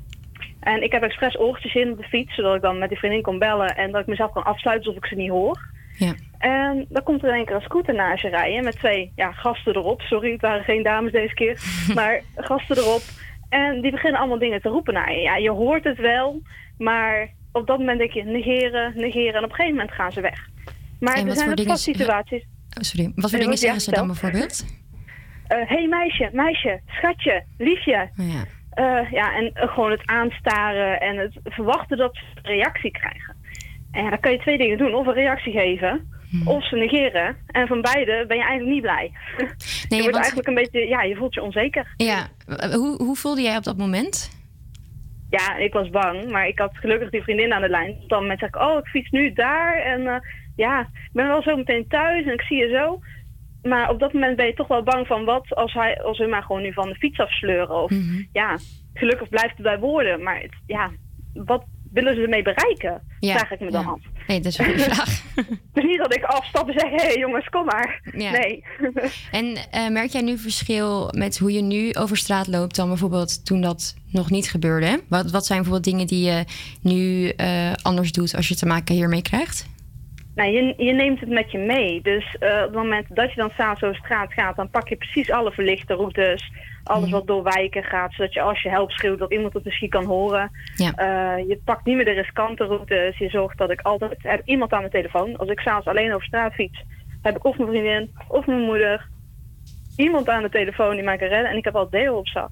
[0.61, 3.23] En ik heb expres oortjes in op de fiets, zodat ik dan met die vriendin
[3.23, 5.59] kon bellen en dat ik mezelf kan afsluiten alsof ik ze niet hoor.
[5.99, 6.15] Ja.
[6.39, 9.33] En dan komt er in één keer een scooter naast je rijden met twee ja,
[9.33, 10.01] gasten erop.
[10.01, 11.61] Sorry, het waren geen dames deze keer,
[11.95, 13.03] maar gasten erop.
[13.49, 15.21] En die beginnen allemaal dingen te roepen naar je.
[15.21, 16.43] Ja, je hoort het wel,
[16.79, 20.21] maar op dat moment denk je negeren, negeren en op een gegeven moment gaan ze
[20.21, 20.49] weg.
[21.01, 22.45] Maar En er zijn ook vast situaties.
[22.77, 23.13] Oh, sorry.
[23.15, 24.67] Wat voor Nee, dingen zeggen ze dan bijvoorbeeld?
[25.47, 28.11] Hé hey meisje, meisje, schatje, liefje.
[28.19, 28.45] Oh, ja.
[28.71, 33.37] Eh, ja, en eh, gewoon het aanstaren en het verwachten dat ze een reactie krijgen.
[33.91, 34.95] En ja, dan kan je twee dingen doen.
[34.95, 36.49] Of een reactie geven, Hmm.
[36.49, 37.37] of ze negeren.
[37.47, 39.13] En van beide ben je eigenlijk niet blij.
[39.99, 41.95] je wordt eigenlijk een beetje, ja, je voelt je onzeker.
[41.97, 42.29] Ja,
[42.73, 44.37] hoe, hoe voelde jij op dat moment?
[45.31, 47.97] Ja, ik was bang, maar ik had gelukkig die vriendin aan de lijn.
[48.07, 49.77] Dat moment zeg ik, oh, ik fiets nu daar.
[49.77, 50.21] En eh,
[50.59, 53.01] ja, ik ben wel zo meteen thuis en ik zie je zo.
[53.63, 56.43] Maar op dat moment ben je toch wel bang van wat als, hij, als maar
[56.43, 57.83] gewoon nu van de fiets afsleuren.
[57.83, 58.23] Of Mhm.
[58.33, 58.59] ja,
[58.95, 60.23] gelukkig blijft het bij woorden.
[60.23, 60.91] Maar het, ja,
[61.35, 63.03] wat willen ze ermee bereiken?
[63.21, 63.89] Ja, Vraag ik me dan ja.
[63.89, 64.01] af.
[64.27, 65.23] Nee, dat is een vraag.
[65.75, 68.01] Is niet dat ik afstap en zeg, hé hey, jongens, kom maar.
[68.17, 68.31] Ja.
[68.31, 68.65] Nee.
[69.31, 73.45] En eh, merk jij nu verschil met hoe je nu over straat loopt dan bijvoorbeeld
[73.47, 75.03] toen dat nog niet gebeurde?
[75.09, 76.45] Wat, wat zijn bijvoorbeeld dingen die je
[76.83, 79.67] nu eh, anders doet als je te maken hiermee krijgt?
[80.39, 82.01] Nou, je, je neemt het met je mee.
[82.03, 84.97] Dus eh, op het moment dat je dan s'avonds over straat gaat, dan pak je
[84.97, 86.53] precies alle verlichte routes.
[86.85, 89.89] Alles wat door wijken gaat, zodat je als je help schreeuwt, dat iemand het misschien
[89.89, 90.51] kan horen.
[90.75, 90.93] Ja.
[90.95, 93.19] Eh, je pakt niet meer de riskante routes.
[93.19, 95.37] Je zorgt dat ik altijd heb iemand aan de telefoon.
[95.37, 96.85] Als ik s'avonds alleen over straat fiets,
[97.23, 99.09] heb ik of mijn vriendin of mijn moeder.
[99.97, 101.51] Iemand aan de telefoon die mij kan redden.
[101.51, 102.51] En ik heb al deel op zak.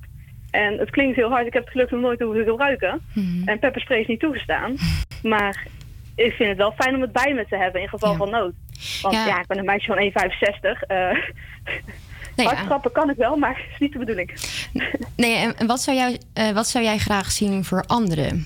[0.50, 1.46] En het klinkt heel hard.
[1.46, 3.00] Ik heb het gelukkig nog nooit hoeven gebruiken.
[3.44, 4.74] En pepperspray is niet toegestaan.
[5.22, 5.66] Maar
[6.16, 8.52] ik vind het wel fijn om het bij me te hebben in geval van nood.
[9.02, 9.26] Want Ja.
[9.26, 10.82] ja, ik ben een meisje van 1,65.
[10.86, 11.16] eh
[12.36, 12.64] Nee, hard ja.
[12.64, 14.30] trappen kan ik wel, maar het is niet de bedoeling.
[15.16, 18.44] Nee, en wat zou, jij, eh, wat zou jij graag zien voor anderen?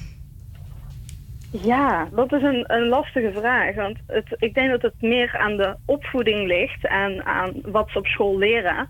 [1.50, 3.74] Ja, dat is een, een lastige vraag.
[3.74, 7.98] Want het, ik denk dat het meer aan de opvoeding ligt en aan wat ze
[7.98, 8.88] op school leren.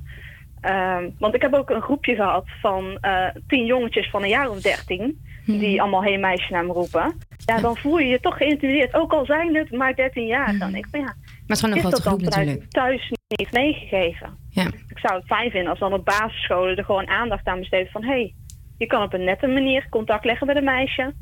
[0.60, 4.50] Ehm, want ik heb ook een groepje gehad van eh, tien jongetjes van een jaar
[4.50, 5.20] of dertien.
[5.46, 7.14] Die allemaal heen meisje naar me roepen.
[7.44, 8.94] Ja, dan voel je je toch geïntimideerd.
[8.94, 10.58] Ook al zijn het maar 13 jaar.
[10.58, 11.14] Dan ik van ja, Maar
[11.46, 12.70] het is gewoon een grote groep natuurlijk.
[12.70, 14.36] thuis niet meegegeven?
[14.50, 14.66] Ja.
[14.88, 18.02] Ik zou het fijn vinden als dan op basisscholen er gewoon aandacht aan besteedt van
[18.02, 18.34] hé, hey,
[18.78, 21.12] je kan op een nette manier contact leggen met een meisje.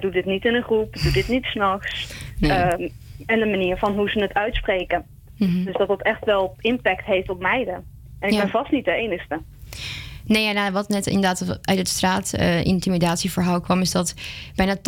[0.00, 2.14] Doe dit niet in een groep, doe dit niet s'nachts.
[2.38, 2.50] Nee.
[2.50, 2.88] Ehm,
[3.26, 5.06] en de manier van hoe ze het uitspreken.
[5.38, 5.64] Mhm.
[5.64, 7.74] Dus dat dat echt wel impact heeft op meiden.
[8.20, 8.40] En ik Ja.
[8.40, 9.40] ben vast niet de enige.
[10.28, 14.14] Nee, ja, nou, wat net inderdaad uit het straat-intimidatieverhaal kwam, is dat
[14.54, 14.80] bijna 80%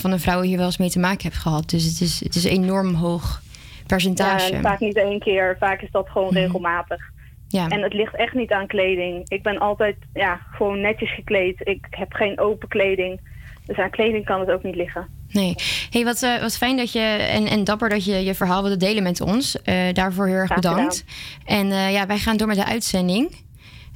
[0.00, 1.70] van de vrouwen hier wel eens mee te maken heeft gehad.
[1.70, 3.42] Dus het is, het is een enorm hoog
[3.86, 4.52] percentage.
[4.52, 7.10] Ja, vaak niet één keer, vaak is dat gewoon regelmatig.
[7.48, 7.68] Ja.
[7.68, 9.28] En het ligt echt niet aan kleding.
[9.28, 11.56] Ik ben altijd ja, gewoon netjes gekleed.
[11.58, 13.20] Ik heb geen open kleding.
[13.66, 15.06] Dus aan kleding kan het ook niet liggen.
[15.28, 15.54] Nee.
[15.90, 18.76] Hey, wat, eh, wat fijn dat je en, en dapper dat je je verhaal wilde
[18.76, 19.62] delen met ons.
[19.62, 21.04] Eh, daarvoor heel erg Graag bedankt.
[21.44, 23.34] En eh, ja, wij gaan door met de uitzending.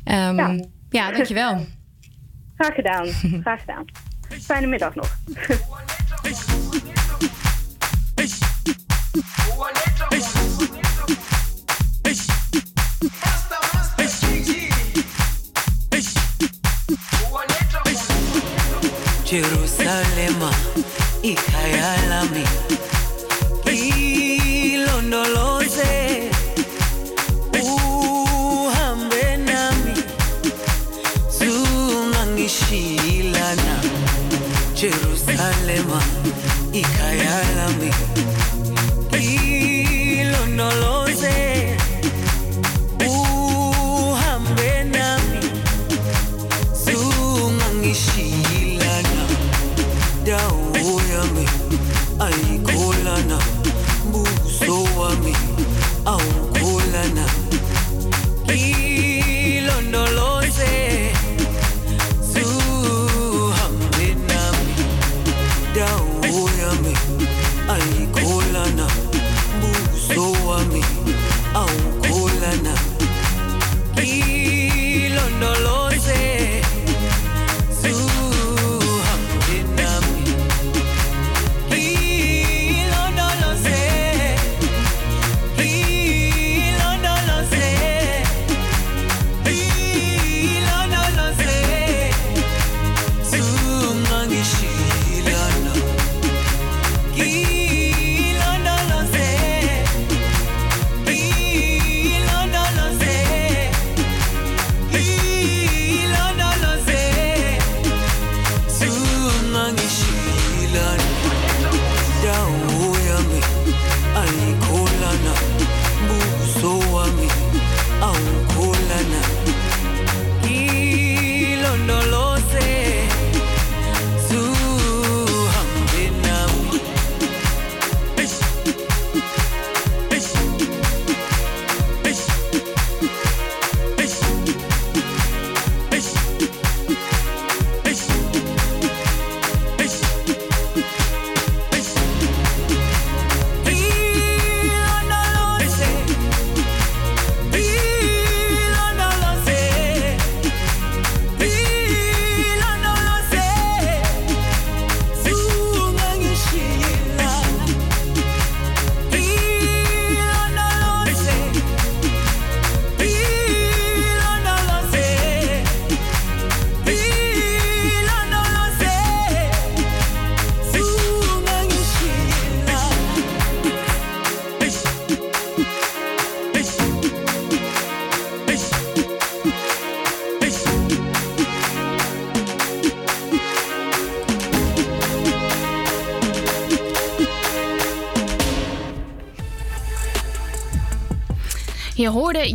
[0.07, 0.55] Ehm, Ja.
[0.91, 1.11] ja.
[1.11, 1.67] dankjewel.
[2.57, 3.07] Graag gedaan.
[3.43, 3.85] Graag gedaan.
[4.41, 5.09] Fijne middag nog.
[19.25, 20.51] Jerusalema
[21.23, 22.45] ikhaya lami
[35.77, 36.16] Jerusalema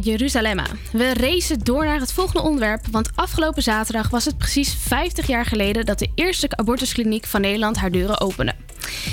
[0.03, 0.65] Je hoorde Jeruzalemma.
[0.91, 5.45] We racen door naar het volgende onderwerp, want afgelopen zaterdag was het precies 50 jaar
[5.45, 8.53] geleden dat de eerste abortuskliniek van Nederland haar deuren opende.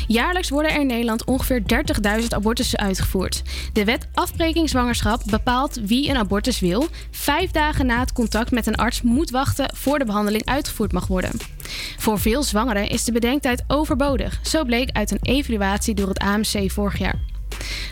[0.07, 1.63] Jaarlijks worden er in Nederland ongeveer
[2.21, 3.43] 30.000 abortussen uitgevoerd.
[3.73, 6.87] De wet afbreking zwangerschap bepaalt wie een abortus wil.
[7.11, 11.07] Vijf dagen na het contact met een arts moet wachten voor de behandeling uitgevoerd mag
[11.07, 11.33] worden.
[11.99, 14.41] Voor veel zwangeren is de bedenktijd overbodig.
[14.43, 17.21] Zo bleek uit een evaluatie door het AMC vorig jaar.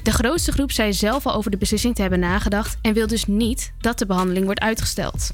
[0.07, 3.27] De grootste groep zei zelf al over de beslissing te hebben nagedacht en wil dus
[3.27, 5.31] niet dat de behandeling wordt uitgesteld.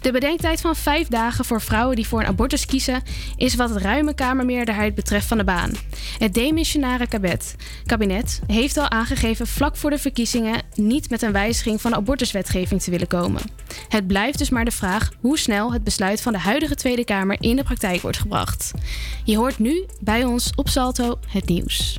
[0.00, 3.02] De bedenktijd van vijf dagen voor vrouwen die voor een abortus kiezen
[3.36, 5.72] is wat het ruime Kamermeerderheid betreft van de baan.
[6.18, 7.54] Het demissionaire kabinet,
[7.86, 12.82] kabinet heeft al aangegeven vlak voor de verkiezingen niet met een wijziging van de abortuswetgeving
[12.82, 13.42] te willen komen.
[13.88, 17.36] Het blijft dus maar de vraag hoe snel het besluit van de huidige Tweede Kamer
[17.40, 18.70] in de praktijk wordt gebracht.
[19.24, 21.98] Je hoort nu bij ons op Salto het nieuws.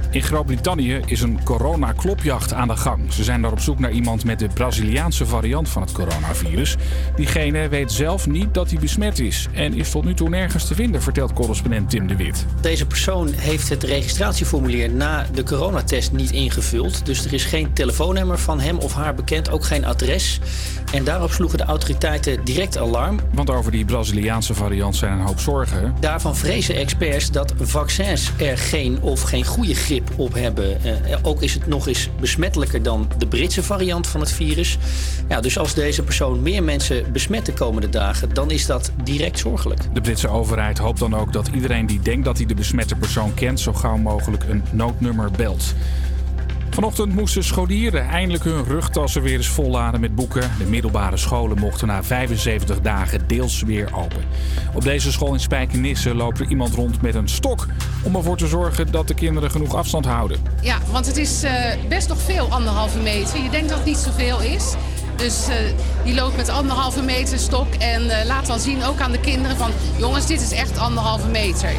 [0.11, 3.13] In Groot-Brittannië is een corona-klopjacht aan de gang.
[3.13, 6.75] Ze zijn daar op zoek naar iemand met de Braziliaanse variant van het coronavirus.
[7.15, 10.75] Diegene weet zelf niet dat hij besmet is en is tot nu toe nergens te
[10.75, 12.45] vinden, vertelt correspondent Tim de Wit.
[12.61, 17.05] Deze persoon heeft het registratieformulier na de coronatest niet ingevuld.
[17.05, 20.39] Dus er is geen telefoonnummer van hem of haar bekend, ook geen adres.
[20.93, 23.19] En daarop sloegen de autoriteiten direct alarm.
[23.33, 25.95] Want over die Braziliaanse variant zijn een hoop zorgen.
[25.99, 30.83] Daarvan vrezen experts dat vaccins er geen of geen goede grip op hebben.
[30.83, 34.77] Eh, ook is het nog eens besmettelijker dan de Britse variant van het virus.
[35.29, 39.39] Ja, dus als deze persoon meer mensen besmet de komende dagen, dan is dat direct
[39.39, 39.81] zorgelijk.
[39.93, 43.33] De Britse overheid hoopt dan ook dat iedereen die denkt dat hij de besmette persoon
[43.33, 45.73] kent, zo gauw mogelijk een noodnummer belt.
[46.71, 50.51] Vanochtend moesten scholieren eindelijk hun rugtassen weer eens volladen met boeken.
[50.57, 54.23] De middelbare scholen mochten na 75 dagen deels weer open.
[54.73, 57.67] Op deze school in Spijkenisse loopt er iemand rond met een stok
[58.03, 60.37] om ervoor te zorgen dat de kinderen genoeg afstand houden.
[60.61, 61.53] Ja, want het is eh,
[61.89, 63.43] best nog veel, anderhalve meter.
[63.43, 64.73] Je denkt dat het niet zoveel is.
[65.15, 65.55] Dus eh,
[66.03, 69.57] die loopt met anderhalve meter stok en eh, laat dan zien ook aan de kinderen
[69.57, 69.71] van...
[69.97, 71.69] jongens, dit is echt anderhalve meter.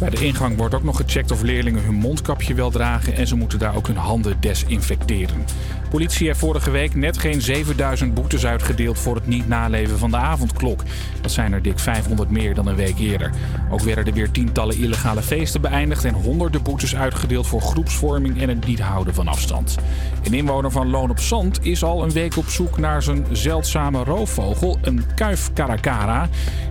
[0.00, 3.36] Bij de ingang wordt ook nog gecheckt of leerlingen hun mondkapje wel dragen en ze
[3.36, 5.44] moeten daar ook hun handen desinfecteren.
[5.90, 10.16] Politie heeft vorige week net geen 7000 boetes uitgedeeld voor het niet naleven van de
[10.16, 10.82] avondklok.
[11.20, 13.30] Dat zijn er dik 500 meer dan een week eerder.
[13.70, 18.48] Ook werden er weer tientallen illegale feesten beëindigd en honderden boetes uitgedeeld voor groepsvorming en
[18.48, 19.76] het niet houden van afstand.
[20.22, 24.04] Een inwoner van Loon op Zand is al een week op zoek naar zijn zeldzame
[24.04, 26.28] roofvogel, een kuif caracara.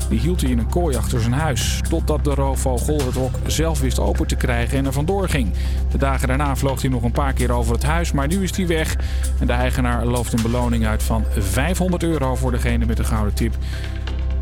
[0.09, 3.99] Die hield hij in een kooi achter zijn huis, totdat de roofvogel het zelf wist
[3.99, 5.51] open te krijgen en er vandoor ging.
[5.91, 8.57] De dagen daarna vloog hij nog een paar keer over het huis, maar nu is
[8.57, 8.95] hij weg.
[9.39, 13.33] En de eigenaar looft een beloning uit van 500 euro voor degene met de gouden
[13.33, 13.55] tip.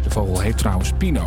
[0.03, 1.25] De vogel heet trouwens Pino.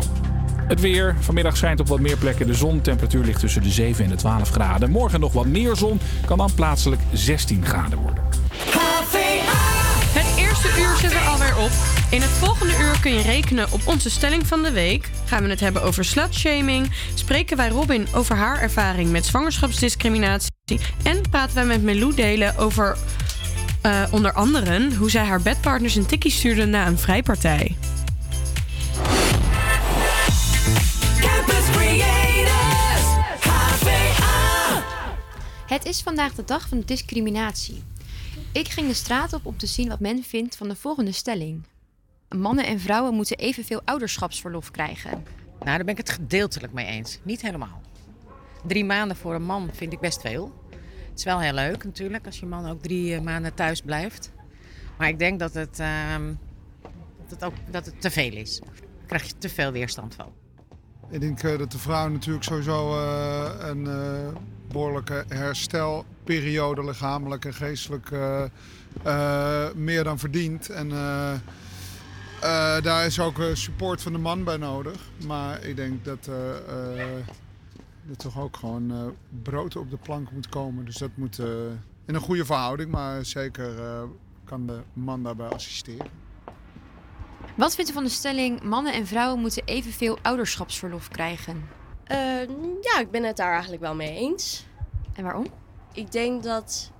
[0.67, 1.15] Het weer.
[1.19, 2.81] Vanmiddag schijnt op wat meer plekken de zon.
[2.81, 4.91] Temperatuur ligt tussen de 7 en de 12 graden.
[4.91, 5.99] Morgen nog wat meer zon.
[6.25, 8.23] Kan dan plaatselijk 16 graden worden.
[10.13, 12.00] Het eerste uur zit er alweer op.
[12.11, 15.09] In het volgende uur kun je rekenen op onze stelling van de week.
[15.25, 16.93] Gaan we het hebben over slutshaming.
[17.15, 20.51] Spreken wij Robin over haar ervaring met zwangerschapsdiscriminatie.
[21.03, 22.97] En praten wij met Melou Delen over
[23.81, 27.77] eh, onder andere hoe zij haar bedpartners een tikkie stuurde na een vrijpartij.
[31.19, 33.05] Campus Creators,
[33.39, 34.83] HVA.
[35.67, 37.83] Het is vandaag de dag van de discriminatie.
[38.51, 41.63] Ik ging de straat op om te zien wat men vindt van de volgende stelling.
[42.35, 45.09] Mannen en vrouwen moeten evenveel ouderschapsverlof krijgen.
[45.09, 45.23] Nou,
[45.77, 47.19] daar ben ik het gedeeltelijk mee eens.
[47.23, 47.81] Niet helemaal.
[48.67, 50.53] Drie maanden voor een man vind ik best veel.
[51.09, 54.31] Het is wel heel leuk natuurlijk als je man ook drie eh, maanden thuis blijft.
[54.97, 56.33] Maar ik denk dat het, ehm,
[57.17, 58.59] dat het ook dat het te veel is.
[58.59, 60.31] Daar krijg je te veel weerstand van.
[61.09, 67.53] Ik denk eh, dat de vrouw natuurlijk sowieso eh, een eh, behoorlijke herstelperiode, lichamelijk en
[67.53, 68.43] geestelijk, eh,
[69.03, 70.69] eh, meer dan verdient.
[70.69, 70.91] En
[72.41, 75.09] eh, daar is ook eh, support van de man bij nodig.
[75.27, 77.17] Maar ik denk dat eh, eh,
[78.09, 78.97] er toch ook gewoon eh,
[79.43, 80.85] brood op de plank moet komen.
[80.85, 81.45] Dus dat moet eh,
[82.05, 84.03] in een goede verhouding, maar zeker eh,
[84.43, 86.07] kan de man daarbij assisteren.
[87.55, 91.67] Wat vindt u van de stelling mannen en vrouwen moeten evenveel ouderschapsverlof krijgen?
[92.03, 92.17] Eh,
[92.81, 94.65] ja, ik ben het daar eigenlijk wel mee eens.
[95.13, 95.45] En waarom?
[95.93, 96.91] Ik denk dat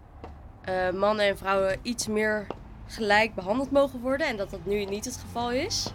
[0.61, 2.47] eh, mannen en vrouwen iets meer
[2.91, 5.91] gelijk behandeld mogen worden en dat dat nu niet het geval is.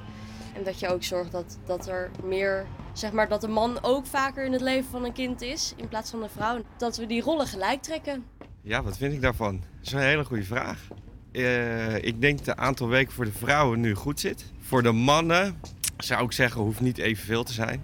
[0.55, 4.07] En dat je ook zorgt dat, dat er meer, zeg maar, dat de man ook
[4.07, 6.63] vaker in het leven van een kind is in plaats van de vrouw.
[6.77, 8.25] Dat we die rollen gelijk trekken.
[8.63, 9.53] Ja, wat vind ik daarvan?
[9.77, 10.89] Dat is een hele goede vraag.
[11.33, 14.45] Eh, ik denk dat het aantal weken voor de vrouwen nu goed zit.
[14.61, 15.61] Voor de mannen
[15.97, 17.83] zou ik zeggen, hoeft niet evenveel te zijn.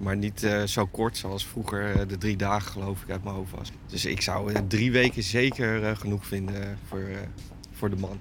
[0.00, 3.36] Maar niet eh, zo kort zoals vroeger eh, de drie dagen geloof ik uit mijn
[3.36, 3.72] hoofd was.
[3.86, 7.08] Dus ik zou drie weken zeker genoeg vinden voor,
[7.72, 8.18] voor de man.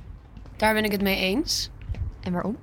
[0.63, 1.69] Daar ben ik het mee eens.
[2.21, 2.57] En waarom?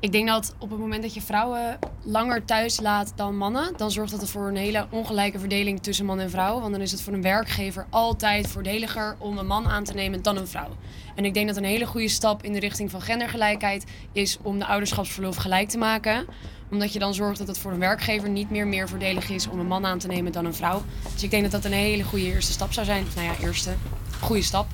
[0.00, 3.90] Ik denk dat op het moment dat je vrouwen langer thuis laat dan mannen, dan
[3.90, 6.60] zorgt dat er voor een hele ongelijke verdeling tussen man en vrouw.
[6.60, 10.22] Want dan is het voor een werkgever altijd voordeliger om een man aan te nemen
[10.22, 10.68] dan een vrouw.
[11.14, 14.58] En ik denk dat een hele goede stap in de richting van gendergelijkheid is om
[14.58, 16.26] de ouderschapsverlof gelijk te maken.
[16.70, 19.58] Omdat je dan zorgt dat het voor een werkgever niet meer meer voordelig is om
[19.58, 20.82] een man aan te nemen dan een vrouw.
[21.12, 23.04] Dus ik denk dat dat een hele goede eerste stap zou zijn.
[23.14, 23.74] Nou ja, eerste
[24.20, 24.66] goede stap.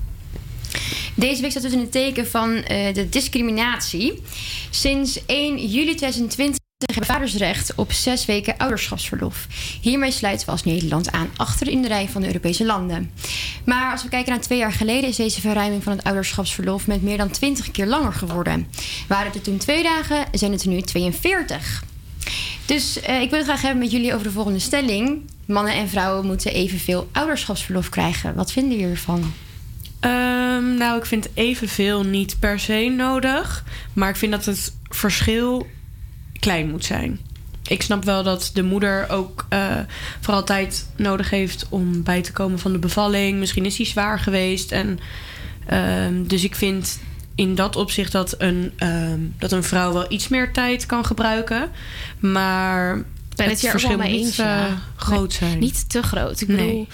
[1.14, 4.22] Deze week staat dus in het teken van eh, de discriminatie.
[4.70, 6.61] Sinds 1 juli 2020
[6.93, 9.47] hebben vaders recht op zes weken ouderschapsverlof.
[9.80, 13.12] Hiermee sluiten we als Nederland aan achter in de rij van de Europese landen.
[13.64, 17.03] Maar als we kijken naar twee jaar geleden is deze verruiming van het ouderschapsverlof met
[17.03, 18.68] meer dan 20 keer langer geworden.
[19.09, 21.84] Waren het er toen twee dagen, zijn het er nu 42.
[22.66, 25.20] Dus eh, ik wil het graag hebben met jullie over de volgende stelling.
[25.47, 28.34] Mannen en vrouwen moeten evenveel ouderschapsverlof krijgen.
[28.34, 29.32] Wat vinden jullie ervan?
[30.03, 33.64] Ehm, nou, ik vind evenveel niet per se nodig.
[33.92, 35.66] Maar ik vind dat het verschil
[36.40, 37.20] klein moet zijn.
[37.68, 39.78] Ik snap wel dat de moeder ook eh
[40.20, 43.38] vooral tijd nodig heeft om bij te komen van de bevalling.
[43.38, 44.72] Misschien is die zwaar geweest.
[44.72, 44.98] En,
[45.66, 47.00] ehm, dus ik vind
[47.34, 51.70] in dat opzicht dat een, ehm, dat een vrouw wel iets meer tijd kan gebruiken.
[52.18, 52.94] Maar
[53.36, 54.78] ben het het verschil moet eh, ja.
[54.96, 55.59] groot zijn.
[55.59, 56.40] Niet te groot.
[56.40, 56.88] Ik Nee.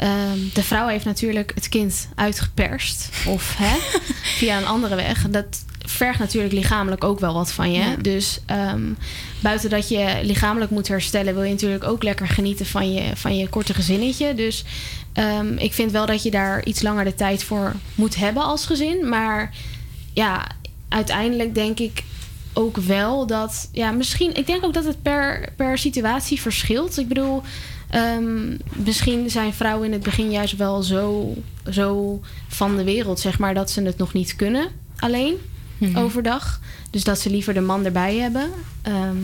[0.00, 3.08] Ehm, de vrouw heeft natuurlijk het kind uitgeperst.
[3.26, 3.76] Of hè,
[4.38, 5.26] via een andere weg.
[5.30, 7.78] Dat vergt natuurlijk lichamelijk ook wel wat van je.
[7.78, 7.96] Ja.
[7.96, 8.82] Dus ehm,
[9.40, 11.34] buiten dat je lichamelijk moet herstellen...
[11.34, 14.34] wil je natuurlijk ook lekker genieten van je, van je korte gezinnetje.
[14.34, 14.64] Dus
[15.12, 18.66] ehm, ik vind wel dat je daar iets langer de tijd voor moet hebben als
[18.66, 19.08] gezin.
[19.08, 19.54] Maar
[20.12, 20.46] ja,
[20.88, 22.02] uiteindelijk denk ik
[22.52, 26.98] ook wel dat, ja, misschien, ik denk ook dat het per, per situatie verschilt.
[26.98, 27.42] Ik bedoel,
[27.90, 31.34] ehm, misschien zijn vrouwen in het begin juist wel zo,
[31.70, 35.34] zo van de wereld, zeg maar, dat ze het nog niet kunnen alleen
[35.78, 35.98] Mhm.
[35.98, 36.60] overdag.
[36.90, 38.50] Dus dat ze liever de man erbij hebben.
[38.82, 39.16] Ehm,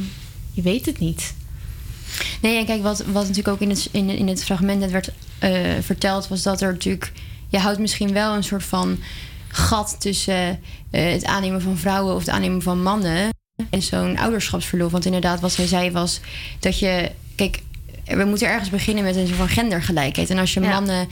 [0.52, 1.34] je weet het niet.
[2.42, 5.10] Nee, en kijk, wat, wat natuurlijk ook in het, in, in het fragment net werd
[5.38, 7.12] eh, verteld, was dat er natuurlijk.
[7.48, 8.98] Je houdt misschien wel een soort van
[9.48, 10.60] gat tussen
[10.90, 13.28] eh, het aannemen van vrouwen of het aannemen van mannen
[13.70, 14.92] en zo'n ouderschapsverlof.
[14.92, 16.20] Want inderdaad, wat zij zei was
[16.60, 17.10] dat je.
[17.34, 17.62] Kijk,
[18.06, 20.30] we moeten ergens beginnen met een soort van gendergelijkheid.
[20.30, 21.08] En als je Ja, mannen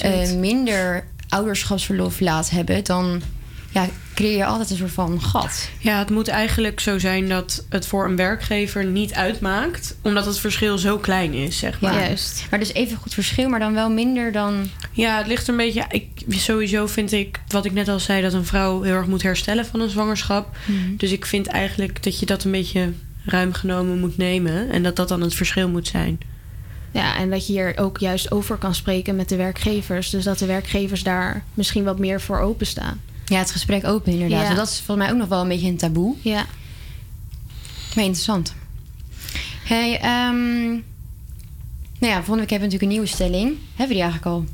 [0.00, 3.22] eh, minder ouderschapsverlof laat hebben, dan
[3.70, 5.68] ja, creëer je altijd een soort van gat.
[5.78, 10.38] Ja, het moet eigenlijk zo zijn dat het voor een werkgever niet uitmaakt, omdat het
[10.38, 12.08] verschil zo klein is, zeg maar.
[12.08, 12.14] Ja.
[12.50, 14.70] Maar dus even goed verschil, maar dan wel minder dan.
[14.92, 15.84] Ja, het ligt een beetje.
[15.90, 19.22] Ik, sowieso vind ik, wat ik net al zei, dat een vrouw heel erg moet
[19.22, 20.56] herstellen van een zwangerschap.
[20.66, 20.96] Mhm.
[20.96, 22.92] Dus ik vind eigenlijk dat je dat een beetje
[23.28, 26.18] ruim genomen moet nemen en dat dat dan het verschil moet zijn.
[26.90, 30.10] Ja, en dat je hier ook juist over kan spreken met de werkgevers.
[30.10, 33.00] Dus dat de werkgevers daar misschien wat meer voor openstaan.
[33.24, 34.48] Ja, het gesprek open inderdaad.
[34.48, 34.54] Ja.
[34.54, 36.14] Dat is volgens mij ook nog wel een beetje een taboe.
[36.20, 36.46] Ja.
[37.94, 38.54] Maar interessant.
[39.64, 40.68] Hey, ehm,
[41.98, 43.58] nou ja, volgende week hebben we natuurlijk een nieuwe stelling.
[43.68, 44.44] Hebben we die eigenlijk al?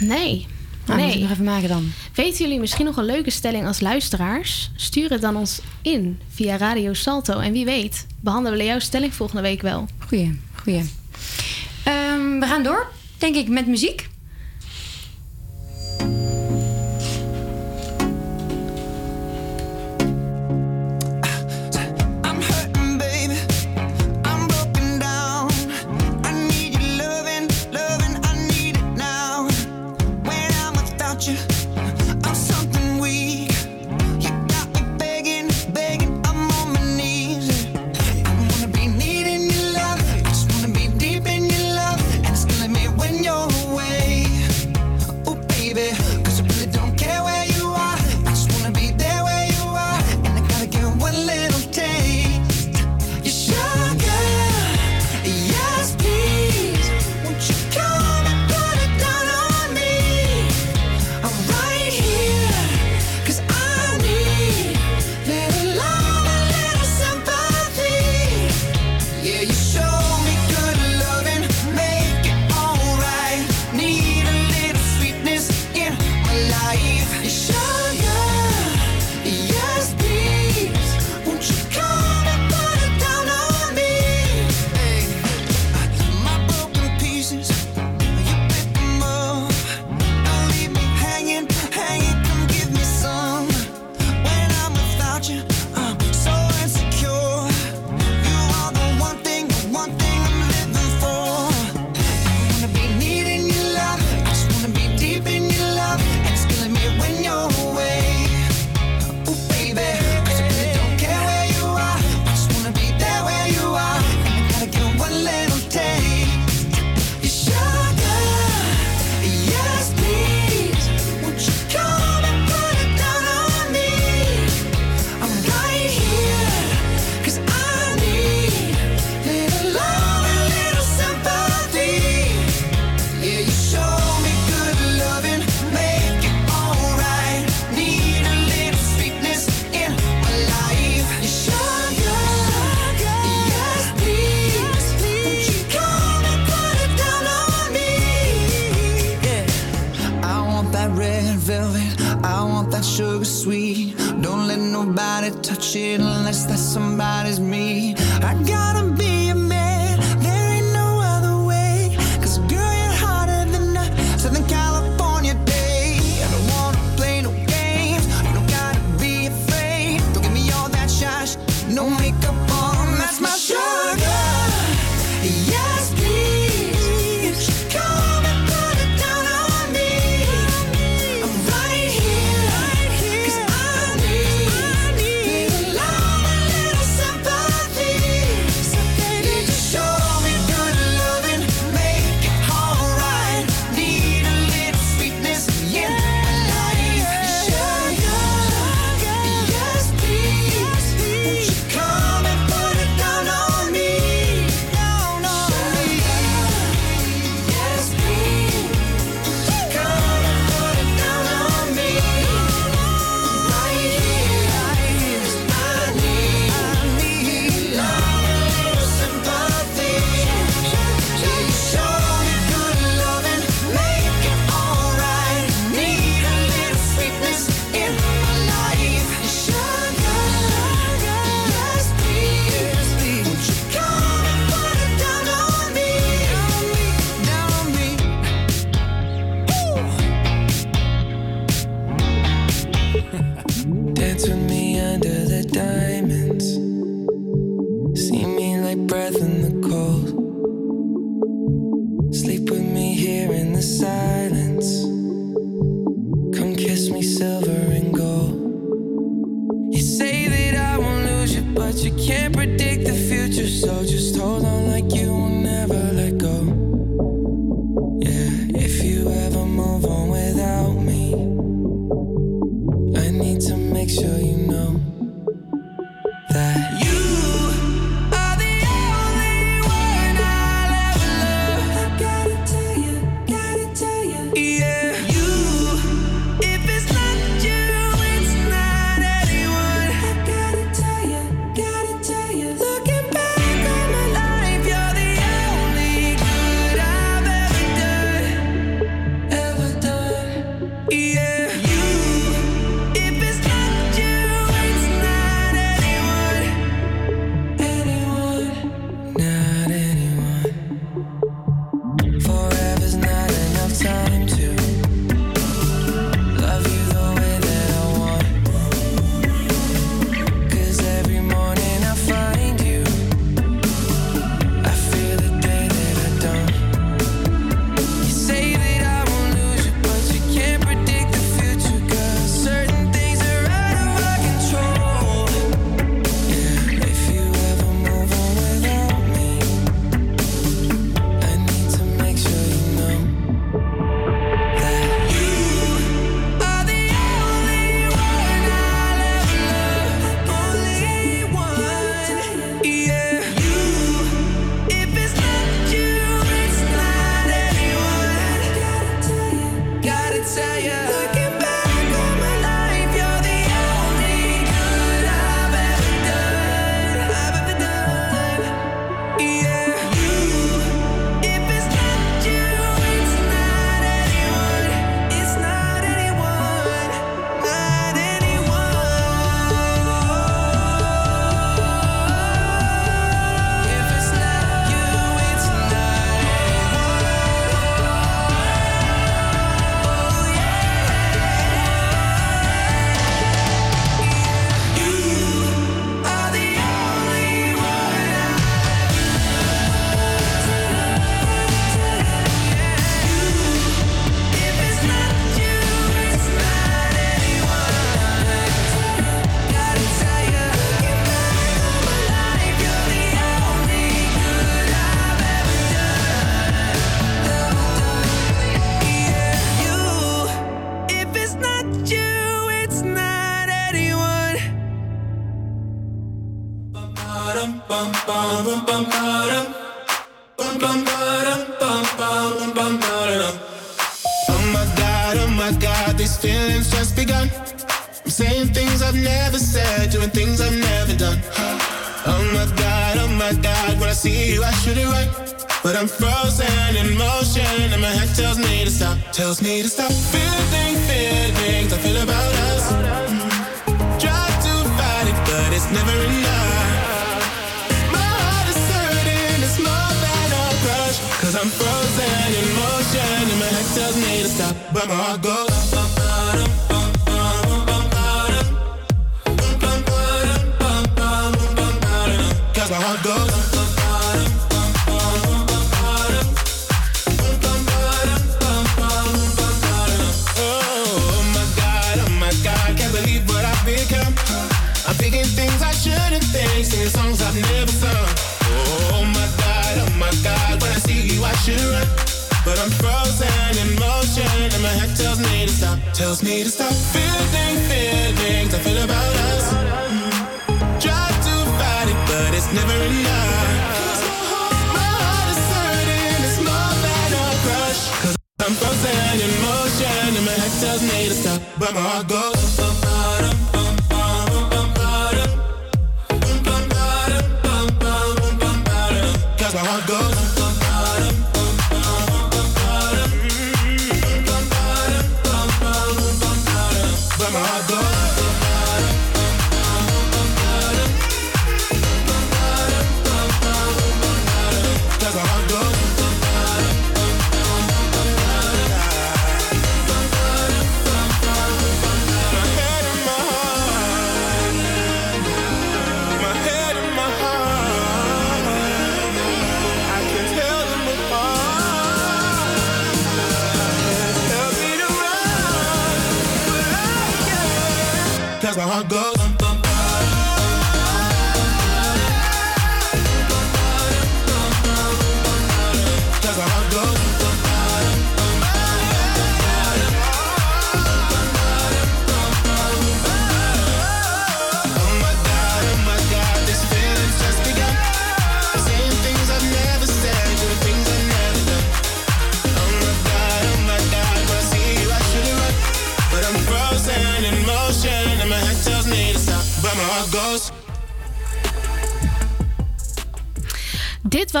[0.00, 0.46] Nee.
[0.86, 1.06] Nou, nee.
[1.06, 1.92] moet ik nog even maken dan.
[2.14, 4.70] Weten jullie misschien nog een leuke stelling als luisteraars?
[4.76, 7.38] Stuur het dan ons in via Radio Salto.
[7.38, 9.86] En wie weet, behandelen we jouw stelling volgende week wel.
[10.08, 10.90] Goeie, goeie.
[11.82, 14.10] Ehm, we gaan door, denk ik, met muziek.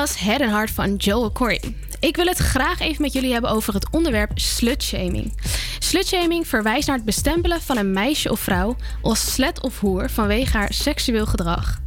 [0.02, 1.60] Was Head and Heart van Joel Corey.
[2.00, 5.32] Ik wil het graag even met jullie hebben over het onderwerp slutshaming.
[5.78, 10.56] Slutshaming verwijst naar het bestempelen van een meisje of vrouw als slet of hoer vanwege
[10.56, 11.80] haar seksueel gedrag.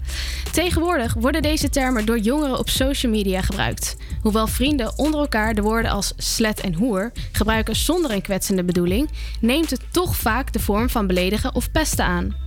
[0.52, 3.96] Tegenwoordig worden deze termen door jongeren op social media gebruikt.
[4.22, 9.10] Hoewel vrienden onder elkaar de woorden als slet en hoer gebruiken zonder een kwetsende bedoeling,
[9.42, 12.45] neemt het toch vaak de vorm van beledigen of pesten aan.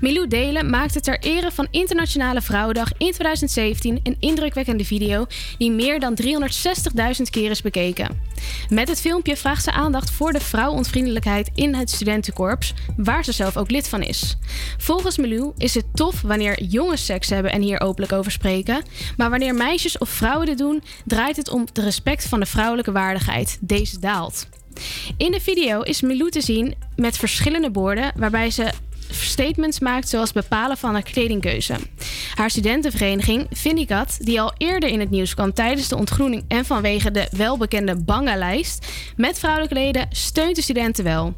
[0.00, 5.26] Milou Delen maakte ter ere van Internationale Vrouwendag in 2017 een indrukwekkende video
[5.58, 6.32] die meer dan 360.000
[7.30, 8.20] keer is bekeken.
[8.68, 13.56] Met het filmpje vraagt ze aandacht voor de vrouwontvriendelijkheid in het studentenkorps, waar ze zelf
[13.56, 14.36] ook lid van is.
[14.78, 18.82] Volgens Milou is het tof wanneer jongens seks hebben en hier openlijk over spreken,
[19.16, 22.92] maar wanneer meisjes of vrouwen dit doen, draait het om de respect van de vrouwelijke
[22.92, 23.58] waardigheid.
[23.60, 24.46] Deze daalt.
[25.16, 28.72] In de video is Milou te zien met verschillende borden waarbij ze
[29.10, 31.74] statements maakt zoals bepalen van haar kledingkeuze.
[32.34, 37.10] Haar studentenvereniging Vindicat, die al eerder in het nieuws kwam tijdens de ontgroening en vanwege
[37.10, 41.34] de welbekende Banga-lijst met vrouwelijke leden, steunt de studenten wel.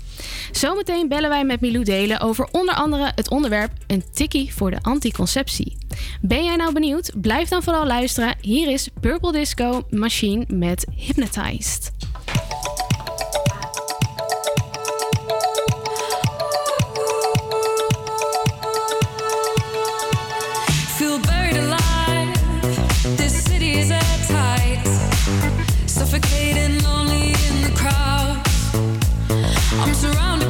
[0.53, 4.83] Zometeen bellen wij met Milou Delen over onder andere het onderwerp een tikkie voor de
[4.83, 5.77] anticonceptie.
[6.21, 7.13] Ben jij nou benieuwd?
[7.21, 8.37] Blijf dan vooral luisteren.
[8.41, 11.93] Hier is Purple Disco Machine met Hypnotized.
[29.89, 30.48] I'm surrounded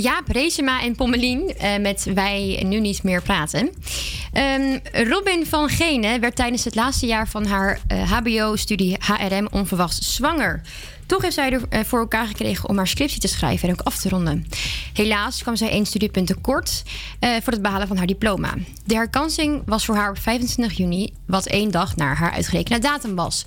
[0.00, 3.70] Jaap Reesema en Pommelien eh, met Wij nu niet meer praten.
[4.32, 10.14] Ehm, Robin van Gene werd tijdens het laatste jaar van haar eh, HBO-studie HRM onverwachts
[10.14, 10.62] zwanger.
[11.06, 13.86] Toch heeft zij er eh, voor elkaar gekregen om haar scriptie te schrijven en ook
[13.86, 14.46] af te ronden.
[14.92, 16.82] Helaas kwam zij één studiepunt tekort
[17.18, 18.54] eh, voor het behalen van haar diploma.
[18.84, 23.14] De herkansing was voor haar op 25 juni, wat één dag naar haar uitgerekende datum
[23.14, 23.44] was.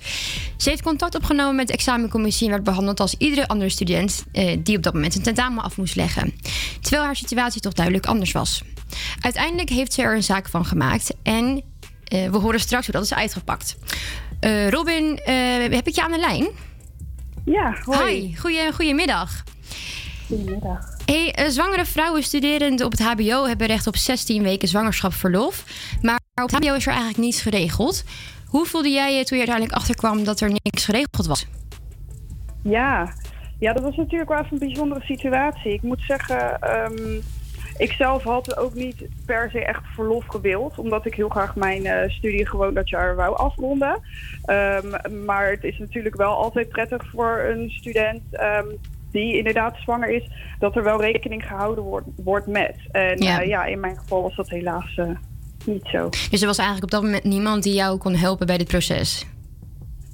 [0.60, 4.58] Ze heeft contact opgenomen met de examencommissie en werd behandeld als iedere andere student eh,
[4.62, 6.34] die op dat moment een tentamen af moest leggen.
[6.80, 8.62] Terwijl haar situatie toch duidelijk anders was.
[9.20, 11.62] Uiteindelijk heeft ze er een zaak van gemaakt en
[12.04, 13.76] eh, we horen straks hoe dat is uitgepakt.
[14.40, 15.34] Eh, Robin, eh,
[15.70, 16.48] heb ik je aan de lijn?
[17.44, 18.20] Ja, hoi.
[18.20, 19.42] Hi, goeie, goedemiddag.
[20.26, 20.98] Goedemiddag.
[21.04, 25.64] Hey, eh, zwangere vrouwen studerend op het HBO hebben recht op 16 weken zwangerschapsverlof.
[26.02, 28.04] Maar op het HBO is er eigenlijk niets geregeld.
[28.50, 31.46] Hoe voelde jij je toen je uiteindelijk achterkwam dat er niks geregeld was?
[32.62, 33.12] Ja.
[33.58, 35.72] ja, dat was natuurlijk wel even een bijzondere situatie.
[35.72, 37.20] Ik moet zeggen, ehm,
[37.76, 40.78] ik zelf had ook niet per se echt verlof gewild.
[40.78, 44.00] Omdat ik heel graag mijn eh, studie gewoon dat jaar wou afronden.
[44.44, 48.66] Ehm, maar het is natuurlijk wel altijd prettig voor een student ehm,
[49.10, 50.30] die inderdaad zwanger is...
[50.58, 52.76] dat er wel rekening gehouden wordt, wordt met.
[52.90, 53.40] En Ja.
[53.40, 53.40] ja.
[53.40, 55.08] ja, in mijn geval was dat helaas eh,
[55.66, 56.08] niet zo.
[56.30, 59.26] Dus er was eigenlijk op dat moment niemand die jou kon helpen bij dit proces.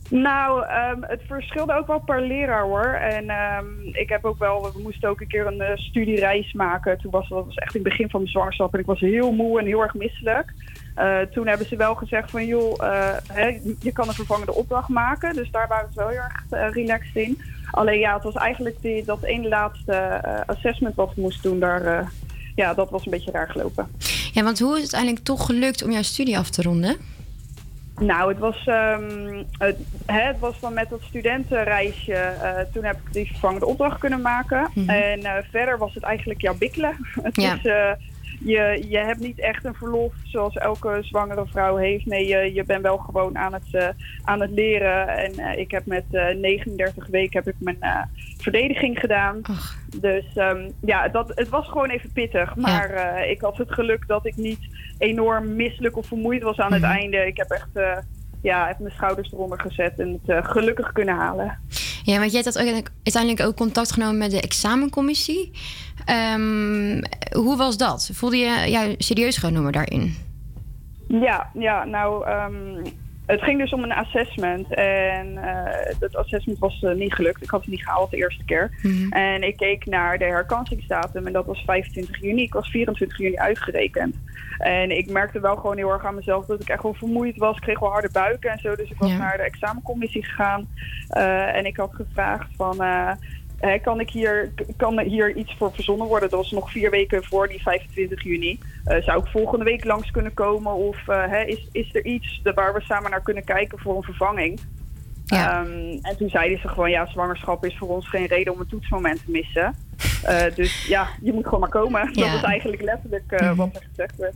[0.09, 2.87] Nou, ehm, het verschilde ook wel per leraar hoor.
[2.87, 6.99] En ehm, ik heb ook wel, we moesten ook een keer een eh, studiereis maken.
[6.99, 9.33] Toen was dat was echt in het begin van mijn zwangerschap en ik was heel
[9.33, 10.53] moe en heel erg misselijk.
[10.95, 14.89] Eh, toen hebben ze wel gezegd van joh, eh, hè, je kan een vervangende opdracht
[14.89, 15.35] maken.
[15.35, 17.41] Dus daar waren ze wel heel erg relaxed in.
[17.71, 21.61] Alleen ja, het was eigenlijk die, dat ene laatste assessment wat we moesten doen.
[21.61, 22.13] Daar,
[22.55, 23.89] ja, dat was een beetje raar gelopen.
[24.37, 26.97] Ja, want hoe is het uiteindelijk toch gelukt om jouw studie af te ronden?
[28.01, 29.77] Nou, het was, ehm, het,
[30.07, 32.13] hè, het was dan met dat studentenreisje.
[32.13, 34.71] eh, toen heb ik die vervangende opdracht kunnen maken.
[34.75, 34.89] Mhm.
[34.91, 36.97] En eh, verder was het eigenlijk jouw bikkelen.
[37.23, 37.55] Het Ja.
[37.55, 37.91] is, eh,
[38.47, 42.07] je, je hebt niet echt een verlof zoals elke zwangere vrouw heeft.
[42.07, 43.89] Nee, je, je bent wel gewoon aan het, eh,
[44.25, 45.09] aan het leren.
[45.09, 48.03] En eh, ik heb met eh, 39 weken heb ik mijn eh,
[48.39, 49.41] verdediging gedaan.
[50.01, 52.57] Dus ehm, ja, dat, het was gewoon even pittig.
[52.57, 54.61] Maar eh, ik had het geluk dat ik niet
[54.99, 56.91] enorm misselijk of vermoeid was aan het Mhm.
[56.91, 57.27] einde.
[57.27, 57.97] Ik heb echt eh,
[58.43, 61.59] ja, even mijn schouders eronder gezet en het eh, gelukkig kunnen halen.
[62.07, 65.51] Ja, want jij had uiteindelijk- ook contact genomen met de examencommissie.
[66.05, 67.03] Ehm,
[67.33, 68.11] hoe was dat?
[68.13, 70.15] Voelde je jou serieus genomen daarin?
[71.09, 72.87] Ja, ja nou, ehm,
[73.27, 74.75] het ging dus om een assessment.
[74.75, 77.43] En eh, dat assessment was eh, niet gelukt.
[77.43, 78.71] Ik had het niet gehaald de eerste keer.
[78.83, 79.13] Mhm.
[79.13, 82.43] En ik keek naar de herkansingsdatum en dat was 25 juni.
[82.43, 84.17] Ik was 24 juni uitgerekend.
[84.59, 87.57] En ik merkte wel gewoon heel erg aan mezelf dat ik echt wel vermoeid was.
[87.57, 88.75] Ik kreeg wel harde buiken en zo.
[88.77, 89.19] Dus ik was Ja.
[89.19, 90.69] naar de examencommissie gegaan.
[91.09, 92.77] Eh, en ik had gevraagd van...
[93.59, 96.31] hè, kan, ik hier, kan er hier iets voor verzonnen worden?
[96.31, 98.59] Dat was nog vier weken voor die 25 juni.
[98.85, 100.75] Eh, zou ik volgende week langs kunnen komen?
[100.75, 104.03] Of eh, hè, is, is er iets waar we samen naar kunnen kijken voor een
[104.03, 104.61] vervanging?
[105.27, 108.67] Ehm, en toen zeiden ze gewoon, ja, zwangerschap is voor ons geen reden om een
[108.67, 109.75] toetsmoment te missen.
[110.23, 112.13] Eh, dus ja, je moet gewoon maar komen.
[112.13, 114.35] Dat is eigenlijk letterlijk wat er gezegd werd.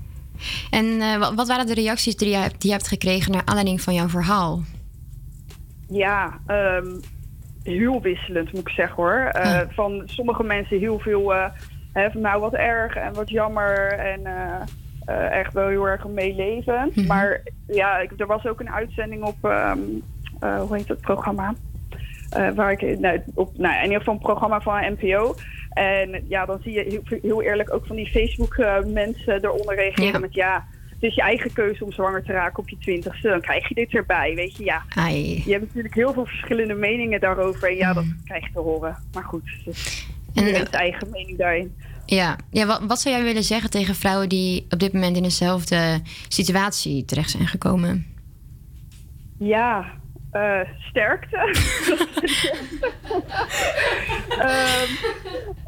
[0.71, 3.95] En wat, waren de reacties die je, hebt, die je hebt gekregen naar aanleiding van
[3.95, 4.63] jouw verhaal?
[5.89, 6.87] Ja, ehm,
[7.63, 9.19] heel wisselend moet ik zeggen hoor.
[9.33, 11.45] Eh, Van sommige mensen heel veel, eh,
[11.93, 17.07] hè, van nou wat erg en wat jammer en eh, echt wel heel erg meelevend.
[17.07, 19.79] Maar ja, ik, er was ook een uitzending op, ehm,
[20.41, 21.55] eh, hoe heet het programma?
[22.55, 25.35] Waar ik, nou, op, nou, in ieder geval een programma van een NPO.
[25.71, 29.75] En ja, dan zie je heel, heel eerlijk ook van die Facebook eh, mensen eronder
[29.75, 30.19] reageren Ja.
[30.19, 30.65] met ja,
[31.01, 33.29] het is je eigen keuze om zwanger te raken op je twintigste.
[33.29, 34.83] Dan krijg je dit erbij, weet je, ja.
[34.95, 35.43] Ai.
[35.45, 37.69] Je hebt natuurlijk heel veel verschillende meningen daarover.
[37.69, 38.97] En ja, dat krijg je te horen.
[39.13, 41.75] Maar goed, dus En, iedereen heeft eigen mening daarin.
[42.07, 45.23] Ja, ja wat, wat zou jij willen zeggen tegen vrouwen die op dit moment in
[45.23, 48.07] dezelfde situatie terecht zijn gekomen?
[49.39, 50.00] Ja,
[50.31, 51.39] eh, sterkte.
[54.39, 54.89] Ehm,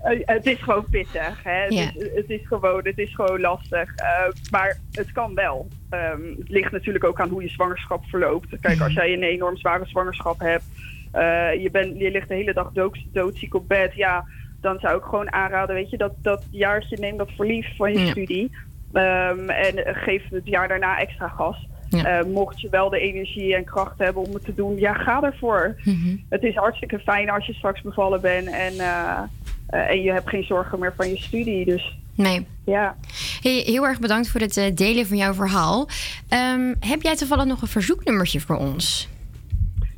[0.03, 1.43] eh, het is gewoon pittig.
[1.43, 1.63] Hè?
[1.63, 3.95] Het, is, het is gewoon, het is gewoon lastig.
[3.95, 5.69] Eh, maar het kan wel.
[5.91, 8.61] Ehm, het ligt natuurlijk ook aan hoe je zwangerschap verloopt.
[8.61, 10.65] Kijk, als jij een enorm zware zwangerschap hebt,
[11.13, 14.25] eh, je, bent, je ligt de hele dag dood, doodziek op bed, ja,
[14.61, 18.07] dan zou ik gewoon aanraden, weet je, dat, dat jaartje neem dat verlief van je
[18.07, 18.57] studie.
[18.93, 21.69] Ehm, en geef het jaar daarna extra gas.
[21.97, 22.05] Ja.
[22.19, 25.23] Eh, mocht je wel de energie en kracht hebben om het te doen, ja, ga
[25.23, 25.77] ervoor.
[25.85, 26.17] Mhm.
[26.29, 29.19] Het is hartstikke fijn als je straks bevallen bent en, eh,
[29.67, 31.65] eh, en je hebt geen zorgen meer van je studie.
[31.65, 32.47] Dus Nee.
[32.65, 32.97] ja.
[33.41, 35.89] Hey, heel erg bedankt voor het delen van jouw verhaal.
[36.29, 39.09] Ehm, heb jij toevallig nog een verzoeknummertje voor ons?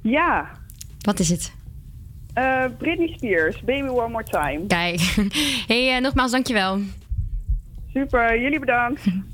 [0.02, 0.48] Ja,
[1.00, 1.52] Wat is het?
[2.78, 4.66] Britney Spears, Baby One More Time.
[4.66, 5.00] Kijk.
[5.66, 6.78] Hey, nogmaals dankjewel.
[7.92, 9.04] Super, jullie bedankt.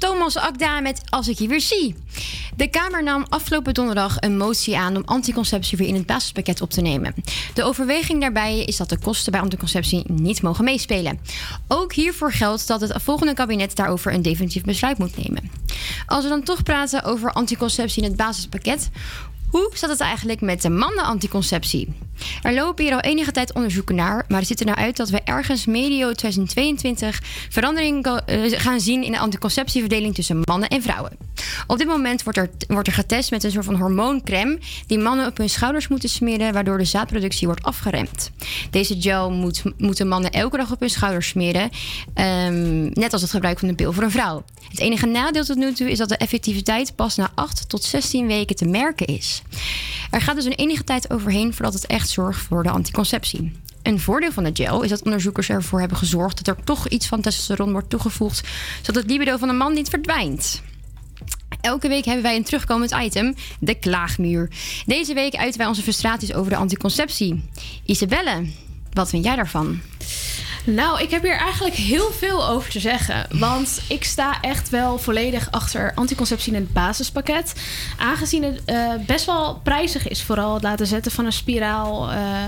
[0.00, 1.94] Thomas Akda met Als ik je weer zie.
[2.56, 6.70] De Kamer nam afgelopen donderdag een motie aan om anticonceptie weer in het basispakket op
[6.70, 7.14] te nemen.
[7.54, 11.20] De overweging daarbij is dat de kosten bij anticonceptie niet mogen meespelen.
[11.68, 15.50] Ook hiervoor geldt dat het volgende kabinet daarover een definitief besluit moet nemen.
[16.06, 18.90] Als we dan toch praten over anticonceptie in het basispakket,
[19.50, 21.94] hoe staat het eigenlijk met de mannen-anticonceptie?
[22.42, 25.08] Er lopen hier al enige tijd onderzoeken naar, maar het ziet er nou uit dat
[25.08, 31.12] we ergens medio 2022 verandering eh, gaan zien in de anticonceptieverdeling tussen mannen en vrouwen.
[31.66, 35.26] Op dit moment wordt er, wordt er getest met een soort van hormooncrème die mannen
[35.26, 38.30] op hun schouders moeten smeren, waardoor de zaadproductie wordt afgeremd.
[38.70, 41.70] Deze gel moet, moeten mannen elke dag op hun schouders smeren,
[42.14, 44.44] ehm, net als het gebruik van de pil voor een vrouw.
[44.68, 48.26] Het enige nadeel tot nu toe is dat de effectiviteit pas na 8 tot 16
[48.26, 49.42] weken te merken is.
[50.10, 53.52] Er gaat dus een enige tijd overheen voordat het echt zorgt voor de anticonceptie.
[53.82, 57.06] Een voordeel van de gel is dat onderzoekers ervoor hebben gezorgd dat er toch iets
[57.06, 60.62] van testosteron wordt toegevoegd, zodat het libido van de man niet verdwijnt.
[61.60, 64.50] Elke week hebben wij een terugkomend item, de klaagmuur.
[64.86, 67.44] Deze week uiten wij onze frustraties over de anticonceptie.
[67.84, 68.46] Isabelle,
[68.92, 69.80] wat vind jij daarvan?
[70.74, 73.26] Nou, ik heb hier eigenlijk heel veel over te zeggen.
[73.30, 77.52] Want ik sta echt wel volledig achter anticonceptie in het basispakket.
[77.98, 82.10] Aangezien het eh, best wel prijzig is, vooral het laten zetten van een spiraal.
[82.10, 82.44] eh,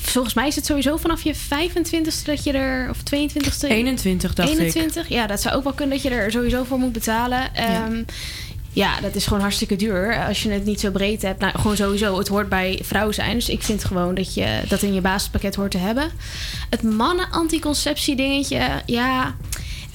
[0.00, 2.90] volgens mij is het sowieso vanaf je 25ste dat je er.
[2.90, 3.68] Of 22ste?
[3.68, 4.58] 21 dacht ik.
[4.58, 7.54] 21, ja, dat zou ook wel kunnen dat je er sowieso voor moet betalen.
[7.54, 8.06] Ehm, ja,
[9.00, 10.26] dat is gewoon hartstikke duur.
[10.26, 11.40] Als je het niet zo breed hebt.
[11.40, 12.18] Nou, gewoon sowieso.
[12.18, 13.34] Het hoort bij vrouw zijn.
[13.34, 16.10] Dus ik vind gewoon dat je dat in je basispakket hoort te hebben.
[16.70, 18.82] Het mannen-anticonceptie dingetje.
[18.86, 19.34] Ja,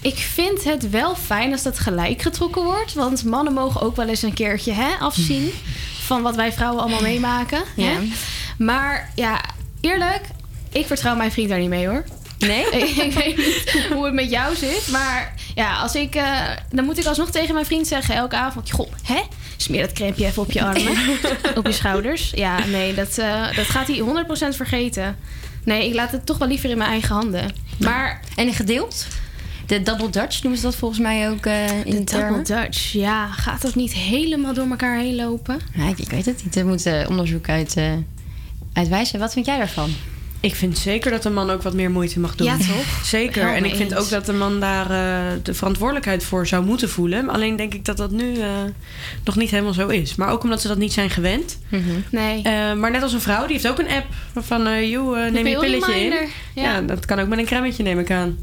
[0.02, 2.94] ik vind het wel fijn als dat gelijk getrokken wordt.
[2.94, 5.52] Want mannen mogen ook wel eens een keertje hè, afzien
[6.08, 7.62] van wat wij vrouwen allemaal meemaken.
[7.76, 7.98] Ja.
[8.58, 9.42] Maar ja,
[9.82, 10.22] eerlijk,
[10.72, 12.04] ik vertrouw mijn vriend daar niet mee hoor.
[12.38, 12.66] Nee?
[13.06, 14.88] ik, weet niet hoe het met jou zit.
[14.92, 16.42] Maar ja, als ik, eh,
[16.72, 19.22] dan moet ik alsnog tegen mijn vriend zeggen elke avond: Goh, hè?
[19.58, 20.98] Smeer dat crème even op je armen,
[21.58, 22.32] op je schouders.
[22.36, 24.00] Ja, nee, dat, eh, dat gaat hij
[24.54, 25.16] 100% vergeten.
[25.64, 27.52] Nee, ik laat het toch wel liever in mijn eigen handen.
[27.80, 29.08] Maar, en gedeeld?
[29.66, 33.28] De double Dutch noemen ze dat volgens mij ook eh, in de, double Dutch, ja,
[33.28, 35.60] gaat dat niet helemaal door elkaar heen lopen?
[35.74, 36.56] Ja, ik, ik weet het niet.
[36.56, 37.78] Er moet eh, onderzoek uit,
[38.74, 39.20] uitwijzen.
[39.20, 39.90] Wat vind jij daarvan?
[40.40, 42.48] Ik vind zeker dat de man ook wat meer moeite mag doen.
[42.48, 43.06] Ja, toch?
[43.06, 43.34] Zeker.
[43.34, 44.00] Helemaal en ik vind eens.
[44.00, 47.30] ook dat de man daar eh, de verantwoordelijkheid voor zou moeten voelen.
[47.30, 48.50] Alleen denk ik dat dat nu eh,
[49.24, 50.16] nog niet helemaal zo is.
[50.16, 51.60] Maar ook omdat ze dat niet zijn gewend.
[52.10, 52.42] Nee.
[52.44, 54.06] Eh, maar net als een vrouw, die heeft ook een app
[54.36, 54.68] van...
[54.68, 56.12] eh joh, neem je pill pilletje in.
[56.12, 56.28] Ja.
[56.54, 56.82] ja.
[56.82, 58.38] dat kan ook met een cremmetje, neem ik aan.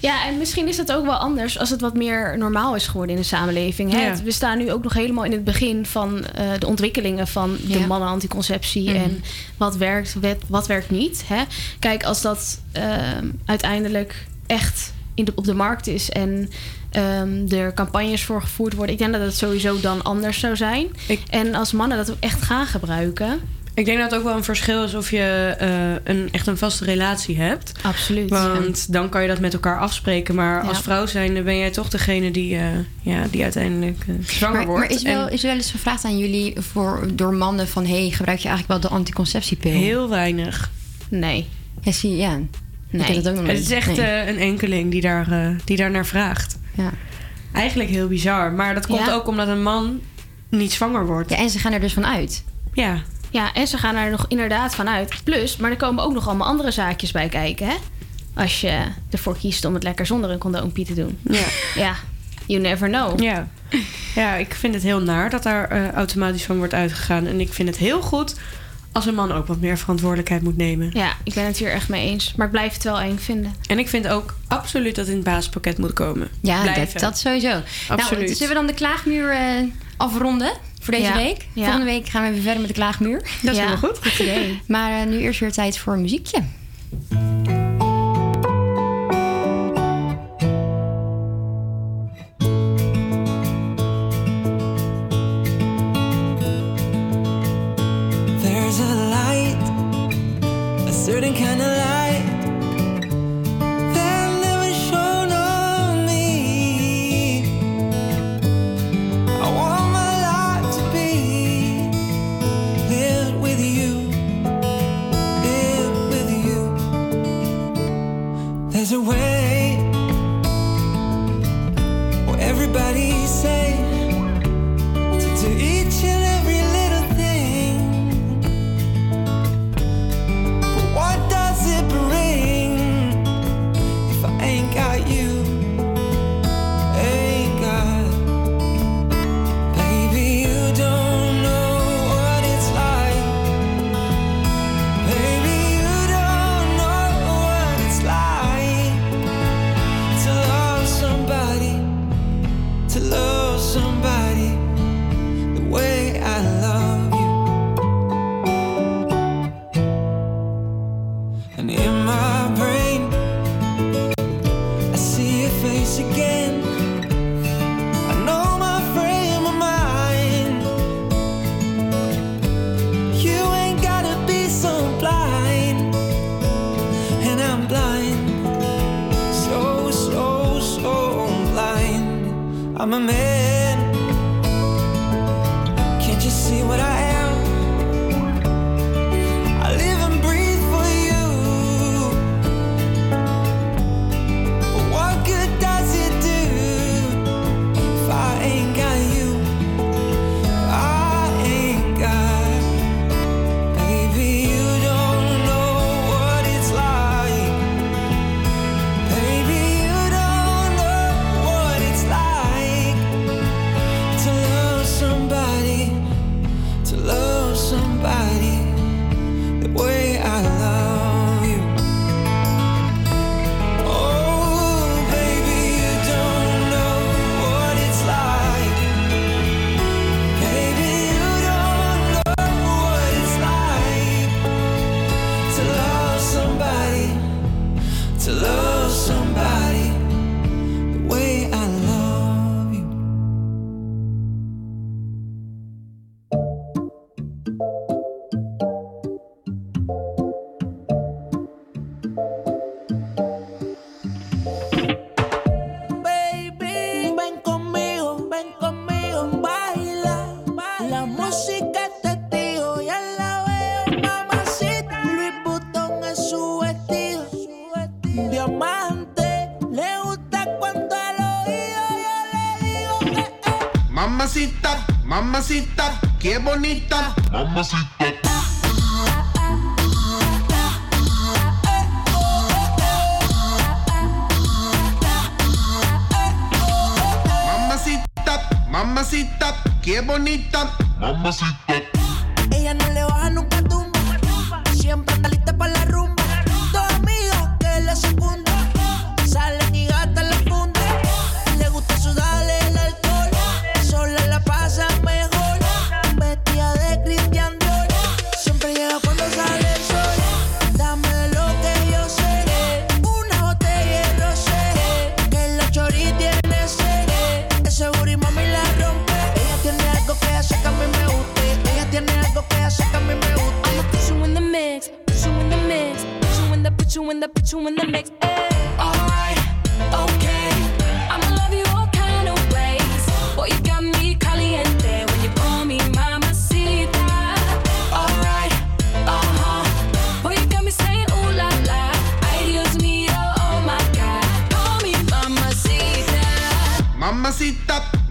[0.00, 3.14] Ja, en misschien is het ook wel anders als het wat meer normaal is geworden
[3.16, 3.92] in de samenleving.
[3.92, 4.00] Hè?
[4.06, 4.22] Ja.
[4.22, 7.78] We staan nu ook nog helemaal in het begin van eh, de ontwikkelingen van de
[7.78, 7.86] Ja.
[7.86, 8.96] mannen-anticonceptie Mhm.
[9.02, 9.22] en
[9.56, 11.22] wat werkt, wat, wat werkt niet.
[11.26, 11.42] Hè?
[11.78, 16.50] Kijk, als dat ehm, uiteindelijk echt in de, op de markt is en
[16.90, 20.86] ehm, er campagnes voor gevoerd worden, ik denk dat het sowieso dan anders zou zijn.
[21.30, 23.40] En als mannen dat ook echt gaan gebruiken.
[23.74, 26.56] Ik denk dat het ook wel een verschil is of je eh, een, echt een
[26.58, 27.72] vaste relatie hebt.
[27.82, 28.30] Absoluut.
[28.30, 30.34] Want dan kan je dat met elkaar afspreken.
[30.34, 30.68] Maar Ja.
[30.68, 32.64] als vrouw zijn, ben jij toch degene die, eh,
[33.00, 34.88] ja, die uiteindelijk eh, zwanger Maar, wordt.
[34.88, 37.86] maar is, wel, is er wel eens gevraagd aan jullie voor, door mannen van...
[37.86, 39.70] hey, gebruik je eigenlijk wel de anticonceptiepil?
[39.72, 40.70] Heel weinig.
[41.08, 41.48] Nee.
[41.80, 42.38] Ja, zie je, ja.
[42.90, 44.28] Ik ook nog Het is echt Nee.
[44.28, 46.58] een enkeling die daar, die daar naar vraagt.
[46.74, 46.90] Ja.
[47.52, 48.52] Eigenlijk heel bizar.
[48.52, 50.00] Maar dat komt ook omdat een man
[50.48, 51.30] niet zwanger wordt.
[51.30, 52.44] Ja, en ze gaan er dus van uit.
[52.72, 53.02] Ja.
[53.32, 55.20] Ja, en ze gaan er nog inderdaad van uit.
[55.24, 57.74] Plus, maar er komen ook nog allemaal andere zaakjes bij kijken, hè?
[58.34, 58.78] Als je
[59.10, 61.18] ervoor kiest om het lekker zonder een condoompje te doen.
[61.22, 61.44] Ja.
[61.74, 61.94] Ja,
[62.46, 63.20] you never know.
[63.20, 63.48] Ja.
[64.14, 67.26] ja, ik vind het heel naar dat daar eh, automatisch van wordt uitgegaan.
[67.26, 68.34] En ik vind het heel goed
[68.92, 70.90] als een man ook wat meer verantwoordelijkheid moet nemen.
[70.92, 72.34] Ja, ik ben het hier echt mee eens.
[72.36, 73.54] Maar ik blijf het wel eng vinden.
[73.66, 76.28] En ik vind ook absoluut dat het in het basispakket moet komen.
[76.40, 77.60] Ja, dat, dat sowieso.
[77.88, 78.24] Absoluut.
[78.24, 79.62] Nou, zullen we dan de klaagmuur eh,
[79.96, 80.52] afronden
[80.82, 81.16] voor deze Ja.
[81.16, 81.46] week?
[81.54, 83.18] Volgende week gaan we weer verder met de klaagmuur.
[83.42, 83.98] Dat is helemaal goed.
[83.98, 84.60] goed idee.
[84.66, 86.38] Maar eh, nu eerst weer tijd voor een muziekje.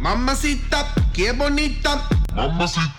[0.02, 2.10] Mamacita, qué bonita.
[2.34, 2.90] Mamacita.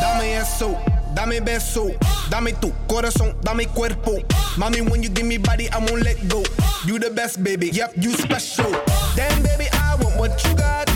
[0.00, 0.76] Dame eso,
[1.14, 1.92] dame beso,
[2.28, 4.18] dame tu corazón, dame cuerpo.
[4.56, 6.42] Mommy, when you give me body, I won't let go.
[6.84, 7.70] You the best, baby.
[7.70, 8.72] Yep, you special.
[9.14, 10.89] Damn, baby, I want what you got.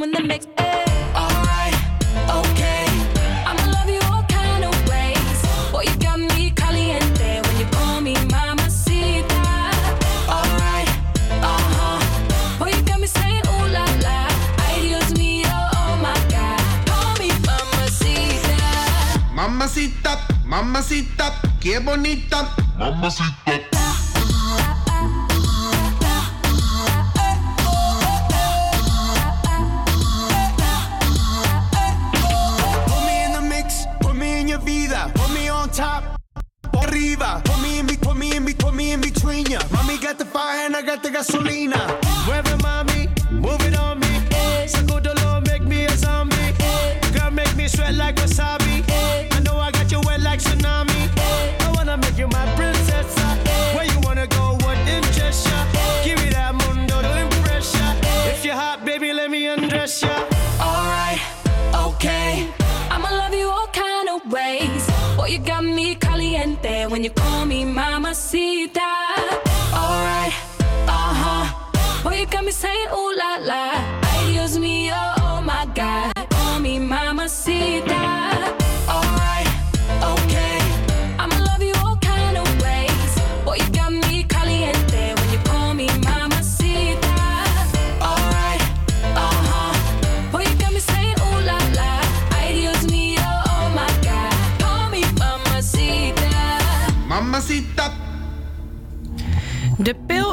[0.00, 0.46] You in the, put you mix.
[1.14, 1.74] Alright,
[2.28, 2.86] okay.
[3.46, 5.38] I'ma love you all kind of ways.
[5.72, 9.42] Boy, you got me caliente when you call me mamacita.
[10.28, 10.88] Alright,
[11.42, 12.58] uh huh.
[12.58, 14.28] Boy, you got me saying ooh la la.
[14.64, 16.60] Ay, Dios mío, oh my God.
[16.86, 18.56] Call me mamacita.
[19.34, 22.54] Mamacita, mamacita, qué bonita.
[22.78, 23.79] Mamacita.
[41.08, 41.78] Gasolina.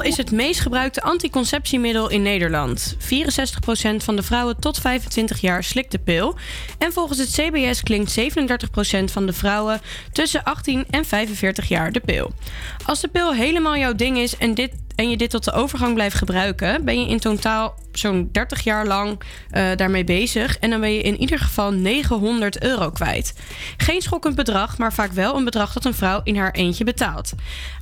[0.07, 2.95] Is het meest gebruikte anticonceptiemiddel in Nederland.
[2.99, 2.99] 64%
[3.97, 6.35] van de vrouwen tot 25 jaar slikt de pil.
[6.77, 9.81] En volgens het CBS klinkt 37% van de vrouwen
[10.11, 12.31] tussen 18 en 45 jaar de pil.
[12.85, 15.93] Als de pil helemaal jouw ding is en, dit, en je dit tot de overgang
[15.93, 20.57] blijft gebruiken, ben je in totaal zo'n 30 jaar lang eh, daarmee bezig.
[20.57, 23.33] En dan ben je in ieder geval 900 euro kwijt.
[23.77, 27.31] Geen schokkend bedrag, maar vaak wel een bedrag dat een vrouw in haar eentje betaalt.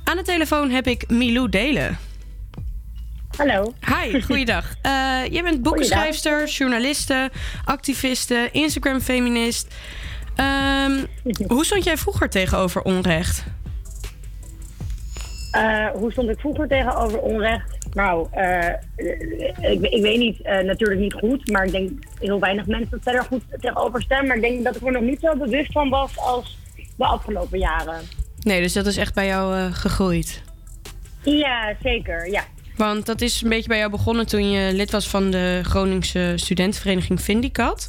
[0.04, 1.98] Aan de telefoon heb ik Milou Delen.
[3.36, 3.72] Hallo.
[3.80, 4.74] Hi, goeiedag.
[4.82, 7.30] Eh jij bent boekenschrijfster, journaliste,
[7.64, 9.74] activiste, Instagram-feminist.
[10.36, 11.04] Ehm,
[11.54, 13.44] hoe stond jij vroeger tegenover onrecht?
[15.50, 17.76] Eh, hoe stond ik vroeger tegenover onrecht?
[17.94, 22.90] Nou, eh, ik, ik weet niet, natuurlijk niet goed, maar ik denk heel weinig mensen
[22.90, 24.26] dat verder goed tegenover staan.
[24.26, 26.58] Maar ik denk dat ik er nog niet zo bewust van was als
[26.96, 28.00] de afgelopen jaren.
[28.40, 30.42] Nee, dus dat is echt bij jou gegroeid.
[31.22, 32.44] Ja, zeker, ja.
[32.76, 36.32] Want dat is een beetje bij jou begonnen toen je lid was van de Groningse
[36.36, 37.88] studentenvereniging Vindicat.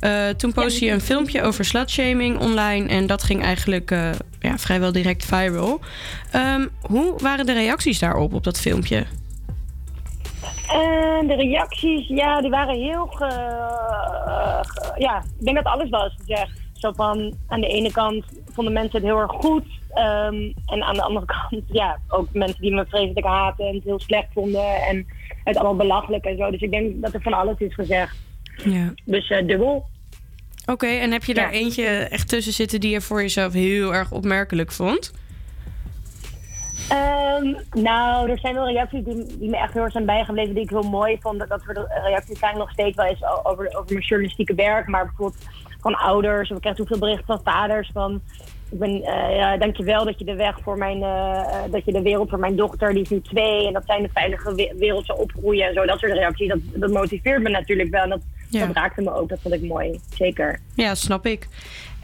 [0.00, 4.10] Eh, toen postte je een filmpje over slutshaming online en dat ging eigenlijk eh,
[4.40, 5.80] ja, vrijwel direct viral.
[6.30, 9.04] Ehm, hoe waren de reacties daarop, op dat filmpje?
[10.68, 13.06] En de reacties, ja, die waren heel.
[13.06, 13.28] Ge,
[14.62, 16.50] ge- ja, ik denk dat alles wel is gezegd.
[16.78, 19.64] Zo van, aan de ene kant vonden mensen het heel erg goed.
[19.94, 23.84] ehm, en aan de andere kant, ja, ook mensen die me vreselijk haten en het
[23.84, 24.76] heel slecht vonden.
[24.76, 25.06] En
[25.44, 26.50] het allemaal belachelijk en zo.
[26.50, 28.16] Dus ik denk dat er van alles is gezegd.
[28.64, 28.92] Ja.
[29.04, 29.86] Dus eh, dubbel.
[30.66, 34.12] Oké, en heb je daar eentje echt tussen zitten die je voor jezelf heel erg
[34.12, 35.12] opmerkelijk vond?
[36.88, 40.62] Ehm, nou, er zijn wel reacties die, die me echt heel erg zijn bijgebleven, die
[40.62, 41.38] ik heel mooi vond.
[41.38, 44.86] Dat, dat soort reacties zijn nog steeds wel eens over, over mijn journalistieke werk.
[44.86, 45.44] Maar bijvoorbeeld
[45.86, 48.20] van ouders, of ik krijg zoveel berichten van vaders van...
[48.70, 51.92] Ik ben, eh ja, dankjewel dat je de weg voor mijn, eh, eh, dat je
[51.92, 54.54] de wereld voor mijn dochter, die is nu twee, en dat zij in een veilige
[54.54, 55.84] we- wereld zou opgroeien en zo.
[55.86, 58.02] Dat soort reacties, dat, dat motiveert me natuurlijk wel.
[58.02, 58.66] En dat, Ja.
[58.66, 60.60] dat raakte me ook, dat vond ik mooi, zeker.
[60.74, 61.48] Ja, snap ik.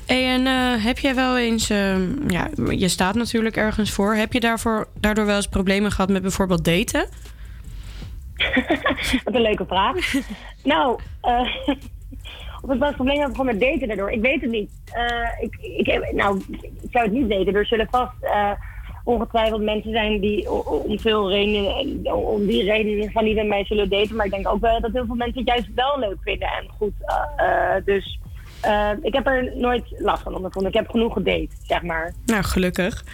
[0.07, 0.47] Hey, en
[0.81, 4.15] heb jij wel eens, ehm, ja, je staat natuurlijk ergens voor.
[4.15, 7.07] Heb je daarvoor, daardoor wel eens problemen gehad met bijvoorbeeld daten?
[9.25, 9.97] Wat een leuke vraag.
[10.65, 10.99] nou,
[12.63, 14.11] of ik wel eens problemen heb gewoon met daten daardoor.
[14.11, 14.71] Ik weet het niet.
[14.93, 15.57] Eh, ik,
[15.87, 17.55] ik, nou, ik zou het niet weten.
[17.55, 18.51] Er zullen vast eh,
[19.05, 23.47] ongetwijfeld mensen zijn die om veel redenen, om die reden in ieder geval niet met
[23.47, 24.17] mij zullen daten.
[24.17, 26.69] Maar ik denk ook wel dat heel veel mensen het juist wel leuk vinden en
[26.79, 26.93] goed.
[27.37, 28.21] eh, dus
[29.03, 30.71] ik heb er nooit last van ondervonden.
[30.73, 32.13] Ik heb genoeg gedate, zeg maar.
[32.27, 33.05] Nou, gelukkig.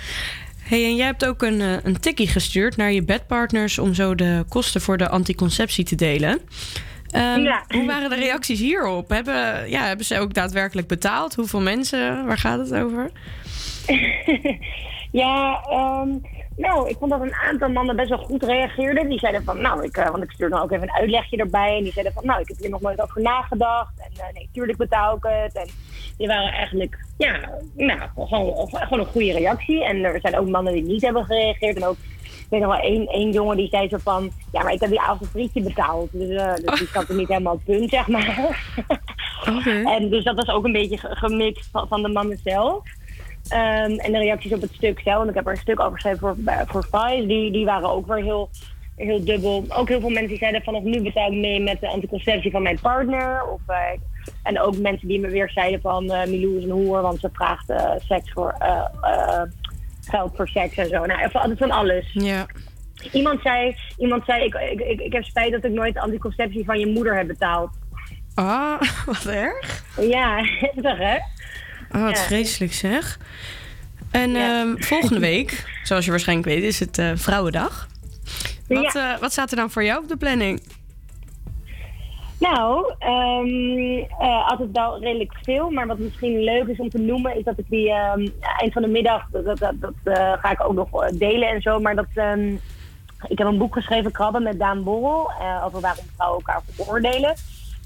[0.59, 4.45] Hey, en jij hebt ook een, een tikkie gestuurd naar je bedpartners om zo de
[4.49, 6.41] kosten voor de anticonceptie te delen.
[7.11, 7.63] Ehm, Ja.
[7.69, 9.09] Hoe waren de reacties hierop?
[9.09, 11.35] Hebben, ja, hebben ze ook daadwerkelijk betaald?
[11.35, 12.27] Hoeveel mensen?
[12.27, 13.11] Waar gaat het over?
[15.13, 16.09] Ja, ehm,
[16.57, 19.09] nou, ik vond dat een aantal mannen best wel goed reageerden.
[19.09, 21.77] Die zeiden van, nou, ik, eh, want ik stuurde dan ook even een uitlegje erbij.
[21.77, 23.93] En die zeiden van, nou, ik heb hier nog nooit over nagedacht.
[23.99, 25.57] En eh, nee, tuurlijk betaal ik het.
[25.57, 25.69] En
[26.17, 27.39] die waren eigenlijk, ja,
[27.77, 29.85] nou, gewoon, gewoon een goede reactie.
[29.85, 31.77] En er zijn ook mannen die niet hebben gereageerd.
[31.77, 31.97] En ook,
[32.51, 35.01] weet nog wel één, één jongen die zei zo van, ja, maar ik heb die
[35.01, 36.09] avond frietje betaald.
[36.13, 38.37] Dus, eh, dus die zat er niet helemaal op punt, zeg maar.
[39.85, 42.83] En dus dat was ook een beetje ge- gemixt van, van de mannen zelf.
[43.49, 45.93] Ehm, en de reacties op het stuk zelf, want ik heb er een stuk over
[45.93, 48.49] geschreven voor, bij- voor Vice, die, die waren ook weer heel,
[48.97, 49.65] heel dubbel.
[49.69, 52.63] Ook heel veel mensen die zeiden vanaf nu betaal ik mee met de anticonceptie van
[52.63, 53.43] mijn partner.
[53.53, 53.77] Of, eh,
[54.43, 57.29] en ook mensen die me weer zeiden van eh Milou is een hoer, want ze
[57.33, 59.43] vraagt eh, seks voor, eh, eh,
[60.09, 61.05] geld voor seks en zo.
[61.07, 62.07] Nou, altijd van alles.
[62.13, 62.47] Ja.
[63.13, 66.65] Iemand zei, iemand zei ik, ik, ik, ik heb spijt dat ik nooit de anticonceptie
[66.65, 67.71] van je moeder heb betaald.
[68.35, 69.85] Ah, wat erg.
[70.01, 71.17] Ja, heftig hè?
[71.99, 72.23] Oh, wat Ja.
[72.25, 73.19] vreselijk zeg.
[74.11, 77.89] En ehm, volgende week, zoals je waarschijnlijk weet, is het eh, Vrouwendag.
[78.69, 80.63] Wat, eh, wat staat er dan voor jou op de planning?
[82.39, 85.71] Nou, ehm, eh, altijd wel redelijk veel.
[85.71, 88.29] Maar wat misschien leuk is om te noemen, is dat ik die ehm,
[88.59, 91.81] eind van de middag, dat, dat, eh, ga ik ook nog eh, delen en zo.
[91.81, 92.55] Maar dat, ehm,
[93.29, 95.31] ik heb een boek geschreven, Krabben, met Daan Borrel,
[95.65, 97.35] over waarom vrouwen elkaar veroordelen.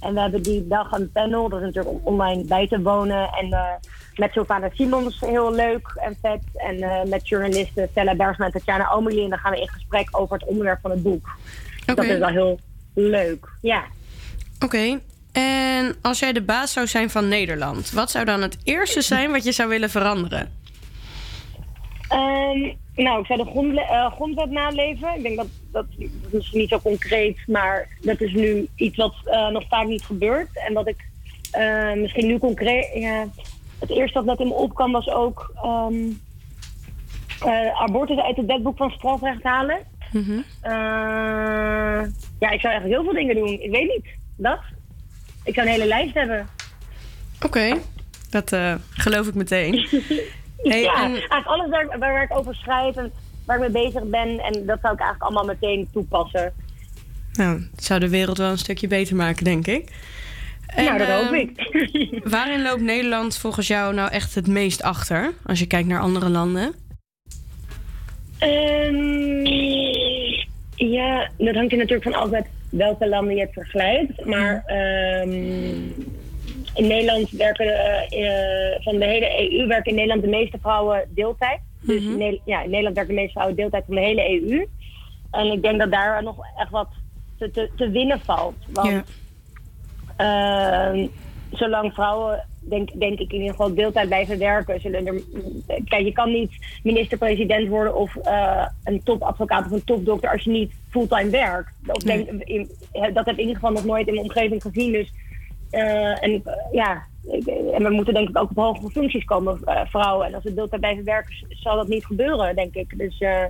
[0.00, 3.30] En we hebben die dag een panel, dat is natuurlijk om online bij te wonen.
[3.30, 3.78] En
[4.14, 6.42] met Sylvana Simons, heel leuk en vet.
[6.54, 9.24] En met journalisten Stella Bergsma en Tatjana Amelie.
[9.24, 11.28] En dan gaan we in gesprek over het onderwerp van het boek.
[11.84, 12.58] Dat is wel heel
[12.94, 13.82] leuk, ja.
[14.64, 15.00] Oké.
[15.32, 19.30] En als jij de baas zou zijn van Nederland, wat zou dan het eerste zijn
[19.30, 20.52] wat je zou willen veranderen?
[22.08, 25.14] Ehm, nou, ik zou de eh, grondwet naleven.
[25.16, 25.86] Ik denk dat dat,
[26.30, 30.04] dat is niet zo concreet, maar dat is nu iets wat eh, nog vaak niet
[30.04, 30.66] gebeurt.
[30.66, 31.08] En wat ik
[31.50, 32.88] eh, misschien nu concreet.
[33.78, 36.10] Het eerste wat net in me opkwam was ook ehm,
[37.44, 39.78] eh, abortus uit het wetboek van strafrecht halen.
[40.60, 40.72] Eh,
[42.38, 43.60] ja, ik zou eigenlijk heel veel dingen doen.
[43.60, 44.06] Ik weet niet.
[44.42, 44.60] Dat?
[45.44, 46.48] Ik zou een hele lijst hebben.
[47.44, 47.78] Oké,
[48.30, 49.74] dat eh, geloof ik meteen.
[50.62, 53.12] Hey, ja, en- eigenlijk alles waar, waar, ik over schrijf en
[53.46, 54.28] waar ik mee bezig ben.
[54.28, 56.52] En dat zou ik eigenlijk allemaal meteen toepassen.
[57.32, 59.90] Nou, het zou de wereld wel een stukje beter maken, denk ik.
[60.76, 61.50] Nou, dat hoop ehm, ik.
[62.34, 65.32] waarin loopt Nederland volgens jou nou echt het meest achter?
[65.44, 66.74] Als je kijkt naar andere landen.
[68.38, 69.44] Ehm,
[70.74, 74.24] ja, dat hangt er natuurlijk van af met welke landen je het vergelijkt.
[74.24, 75.32] Maar ehm,
[76.74, 81.08] in Nederland werken eh, eh, van de hele EU werken in Nederland de meeste vrouwen
[81.14, 81.60] deeltijd.
[81.80, 84.66] Dus in, Ne- ja, in Nederland werken de meeste vrouwen deeltijd van de hele EU.
[85.30, 86.88] En ik denk dat daar nog echt wat
[87.38, 88.54] te, te, te winnen valt.
[88.72, 89.04] Want Ja.
[90.16, 91.06] Ehm,
[91.50, 95.20] zolang vrouwen, denk, denk ik in ieder geval, deeltijd blijven werken, zullen er.
[95.84, 96.50] Kijk, je kan niet
[96.82, 101.70] minister-president worden of eh, een topadvocaat of een topdokter als je niet fulltime werkt.
[101.86, 104.92] Of denk, in- dat heb ik in ieder geval nog nooit in mijn omgeving gezien.
[104.92, 105.12] Dus,
[105.70, 109.60] eh, en eh, ja, ik- en we moeten denk ik ook op hogere functies komen,
[109.64, 110.26] eh, vrouwen.
[110.26, 112.98] En als ze deeltijd blijven werken, zal dat niet gebeuren, denk ik.
[112.98, 113.44] Dus eh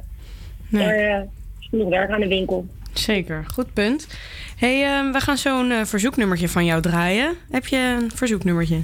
[0.69, 0.85] Nee.
[0.87, 1.23] er eh,
[1.61, 2.67] is genoeg werk aan de winkel.
[2.93, 4.09] Zeker, goed punt.
[4.57, 7.35] hey, ehm, we gaan zo'n eh, verzoeknummertje van jou draaien.
[7.51, 8.81] Heb je een verzoeknummertje?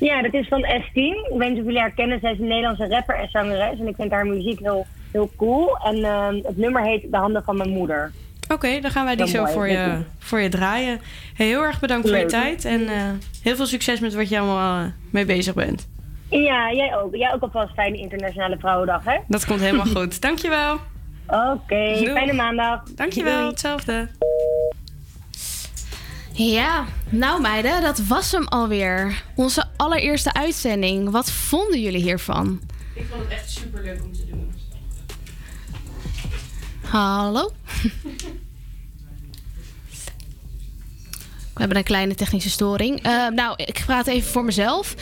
[0.00, 0.92] Ja, dat is van S10.
[0.94, 2.20] Ik weet niet of jullie haar kennen.
[2.20, 3.78] Zij is een Nederlandse rapper en zangeres.
[3.78, 5.76] En ik vind haar muziek heel, heel cool.
[5.84, 8.12] En ehm, het nummer heet De Handen van Mijn Moeder.
[8.52, 9.52] Oké, dan gaan wij die zo mooi.
[9.52, 11.00] voor je, voor je draaien.
[11.34, 12.64] Hey, heel erg bedankt voor je tijd.
[12.64, 12.96] En eh,
[13.42, 15.88] heel veel succes met wat je allemaal eh, mee bezig bent.
[16.30, 17.14] Ja, jij ook.
[17.16, 19.16] Jij ook alvast fijne Internationale Vrouwendag, hè?
[19.28, 20.20] Dat komt helemaal goed.
[20.20, 20.78] Dankjewel.
[21.26, 22.82] Oké, fijne maandag.
[22.94, 23.46] Dankjewel, Doei.
[23.50, 24.08] hetzelfde.
[26.46, 29.22] Ja, nou meiden, dat was hem alweer.
[29.34, 31.10] Onze allereerste uitzending.
[31.10, 32.60] Wat vonden jullie hiervan?
[32.94, 34.52] Ik vond het echt super leuk om te doen.
[36.82, 37.52] Hallo?
[41.54, 43.02] We hebben een kleine technische storing.
[43.02, 44.94] Eh, nou, ik praat even voor mezelf.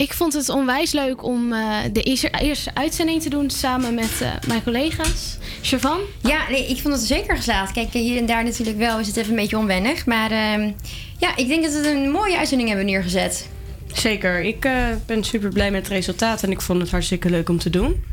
[0.00, 4.20] Ik vond het onwijs leuk om eh, de eerste, eerste uitzending te doen samen met
[4.20, 5.38] eh, mijn collega's.
[5.62, 6.00] Chavan?
[6.20, 7.72] Ja, nee, ik vond het zeker geslaagd.
[7.72, 10.06] Kijk, hier en daar natuurlijk wel is het even een beetje onwennig.
[10.06, 10.70] Maar ehm,
[11.18, 13.48] ja, ik denk dat we een mooie uitzending hebben neergezet.
[13.92, 14.40] Zeker.
[14.40, 17.58] Ik eh, ben super blij met het resultaat en ik vond het hartstikke leuk om
[17.58, 18.04] te doen.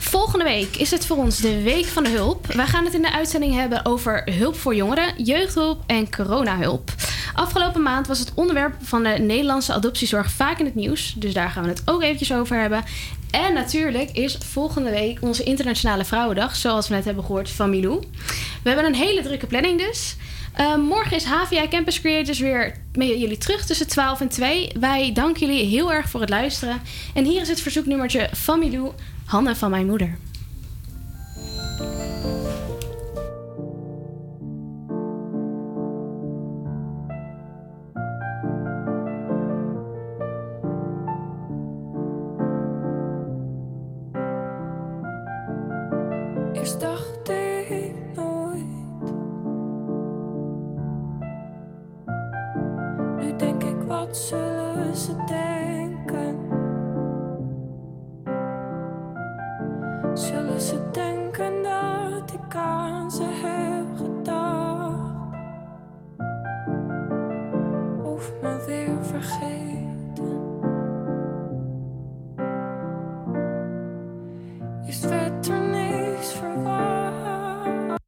[0.00, 2.46] Volgende week is het voor ons de Week van de Hulp.
[2.46, 6.90] Wij gaan het in de uitzending hebben over hulp voor jongeren, jeugdhulp en coronahulp.
[7.34, 11.14] Afgelopen maand was het onderwerp van de Nederlandse adoptiezorg vaak in het nieuws.
[11.16, 12.84] Dus daar gaan we het ook eventjes over hebben.
[13.30, 18.00] En natuurlijk is volgende week onze Internationale Vrouwendag, zoals we net hebben gehoord van Milou.
[18.62, 20.16] We hebben een hele drukke planning dus.
[20.60, 24.70] Uh, morgen is HVI Campus Creators weer met jullie terug tussen 12 en 2.
[24.80, 26.80] Wij danken jullie heel erg voor het luisteren.
[27.14, 28.92] En hier is het verzoeknummertje van Milou,
[29.28, 30.16] Handen van mijn moeder.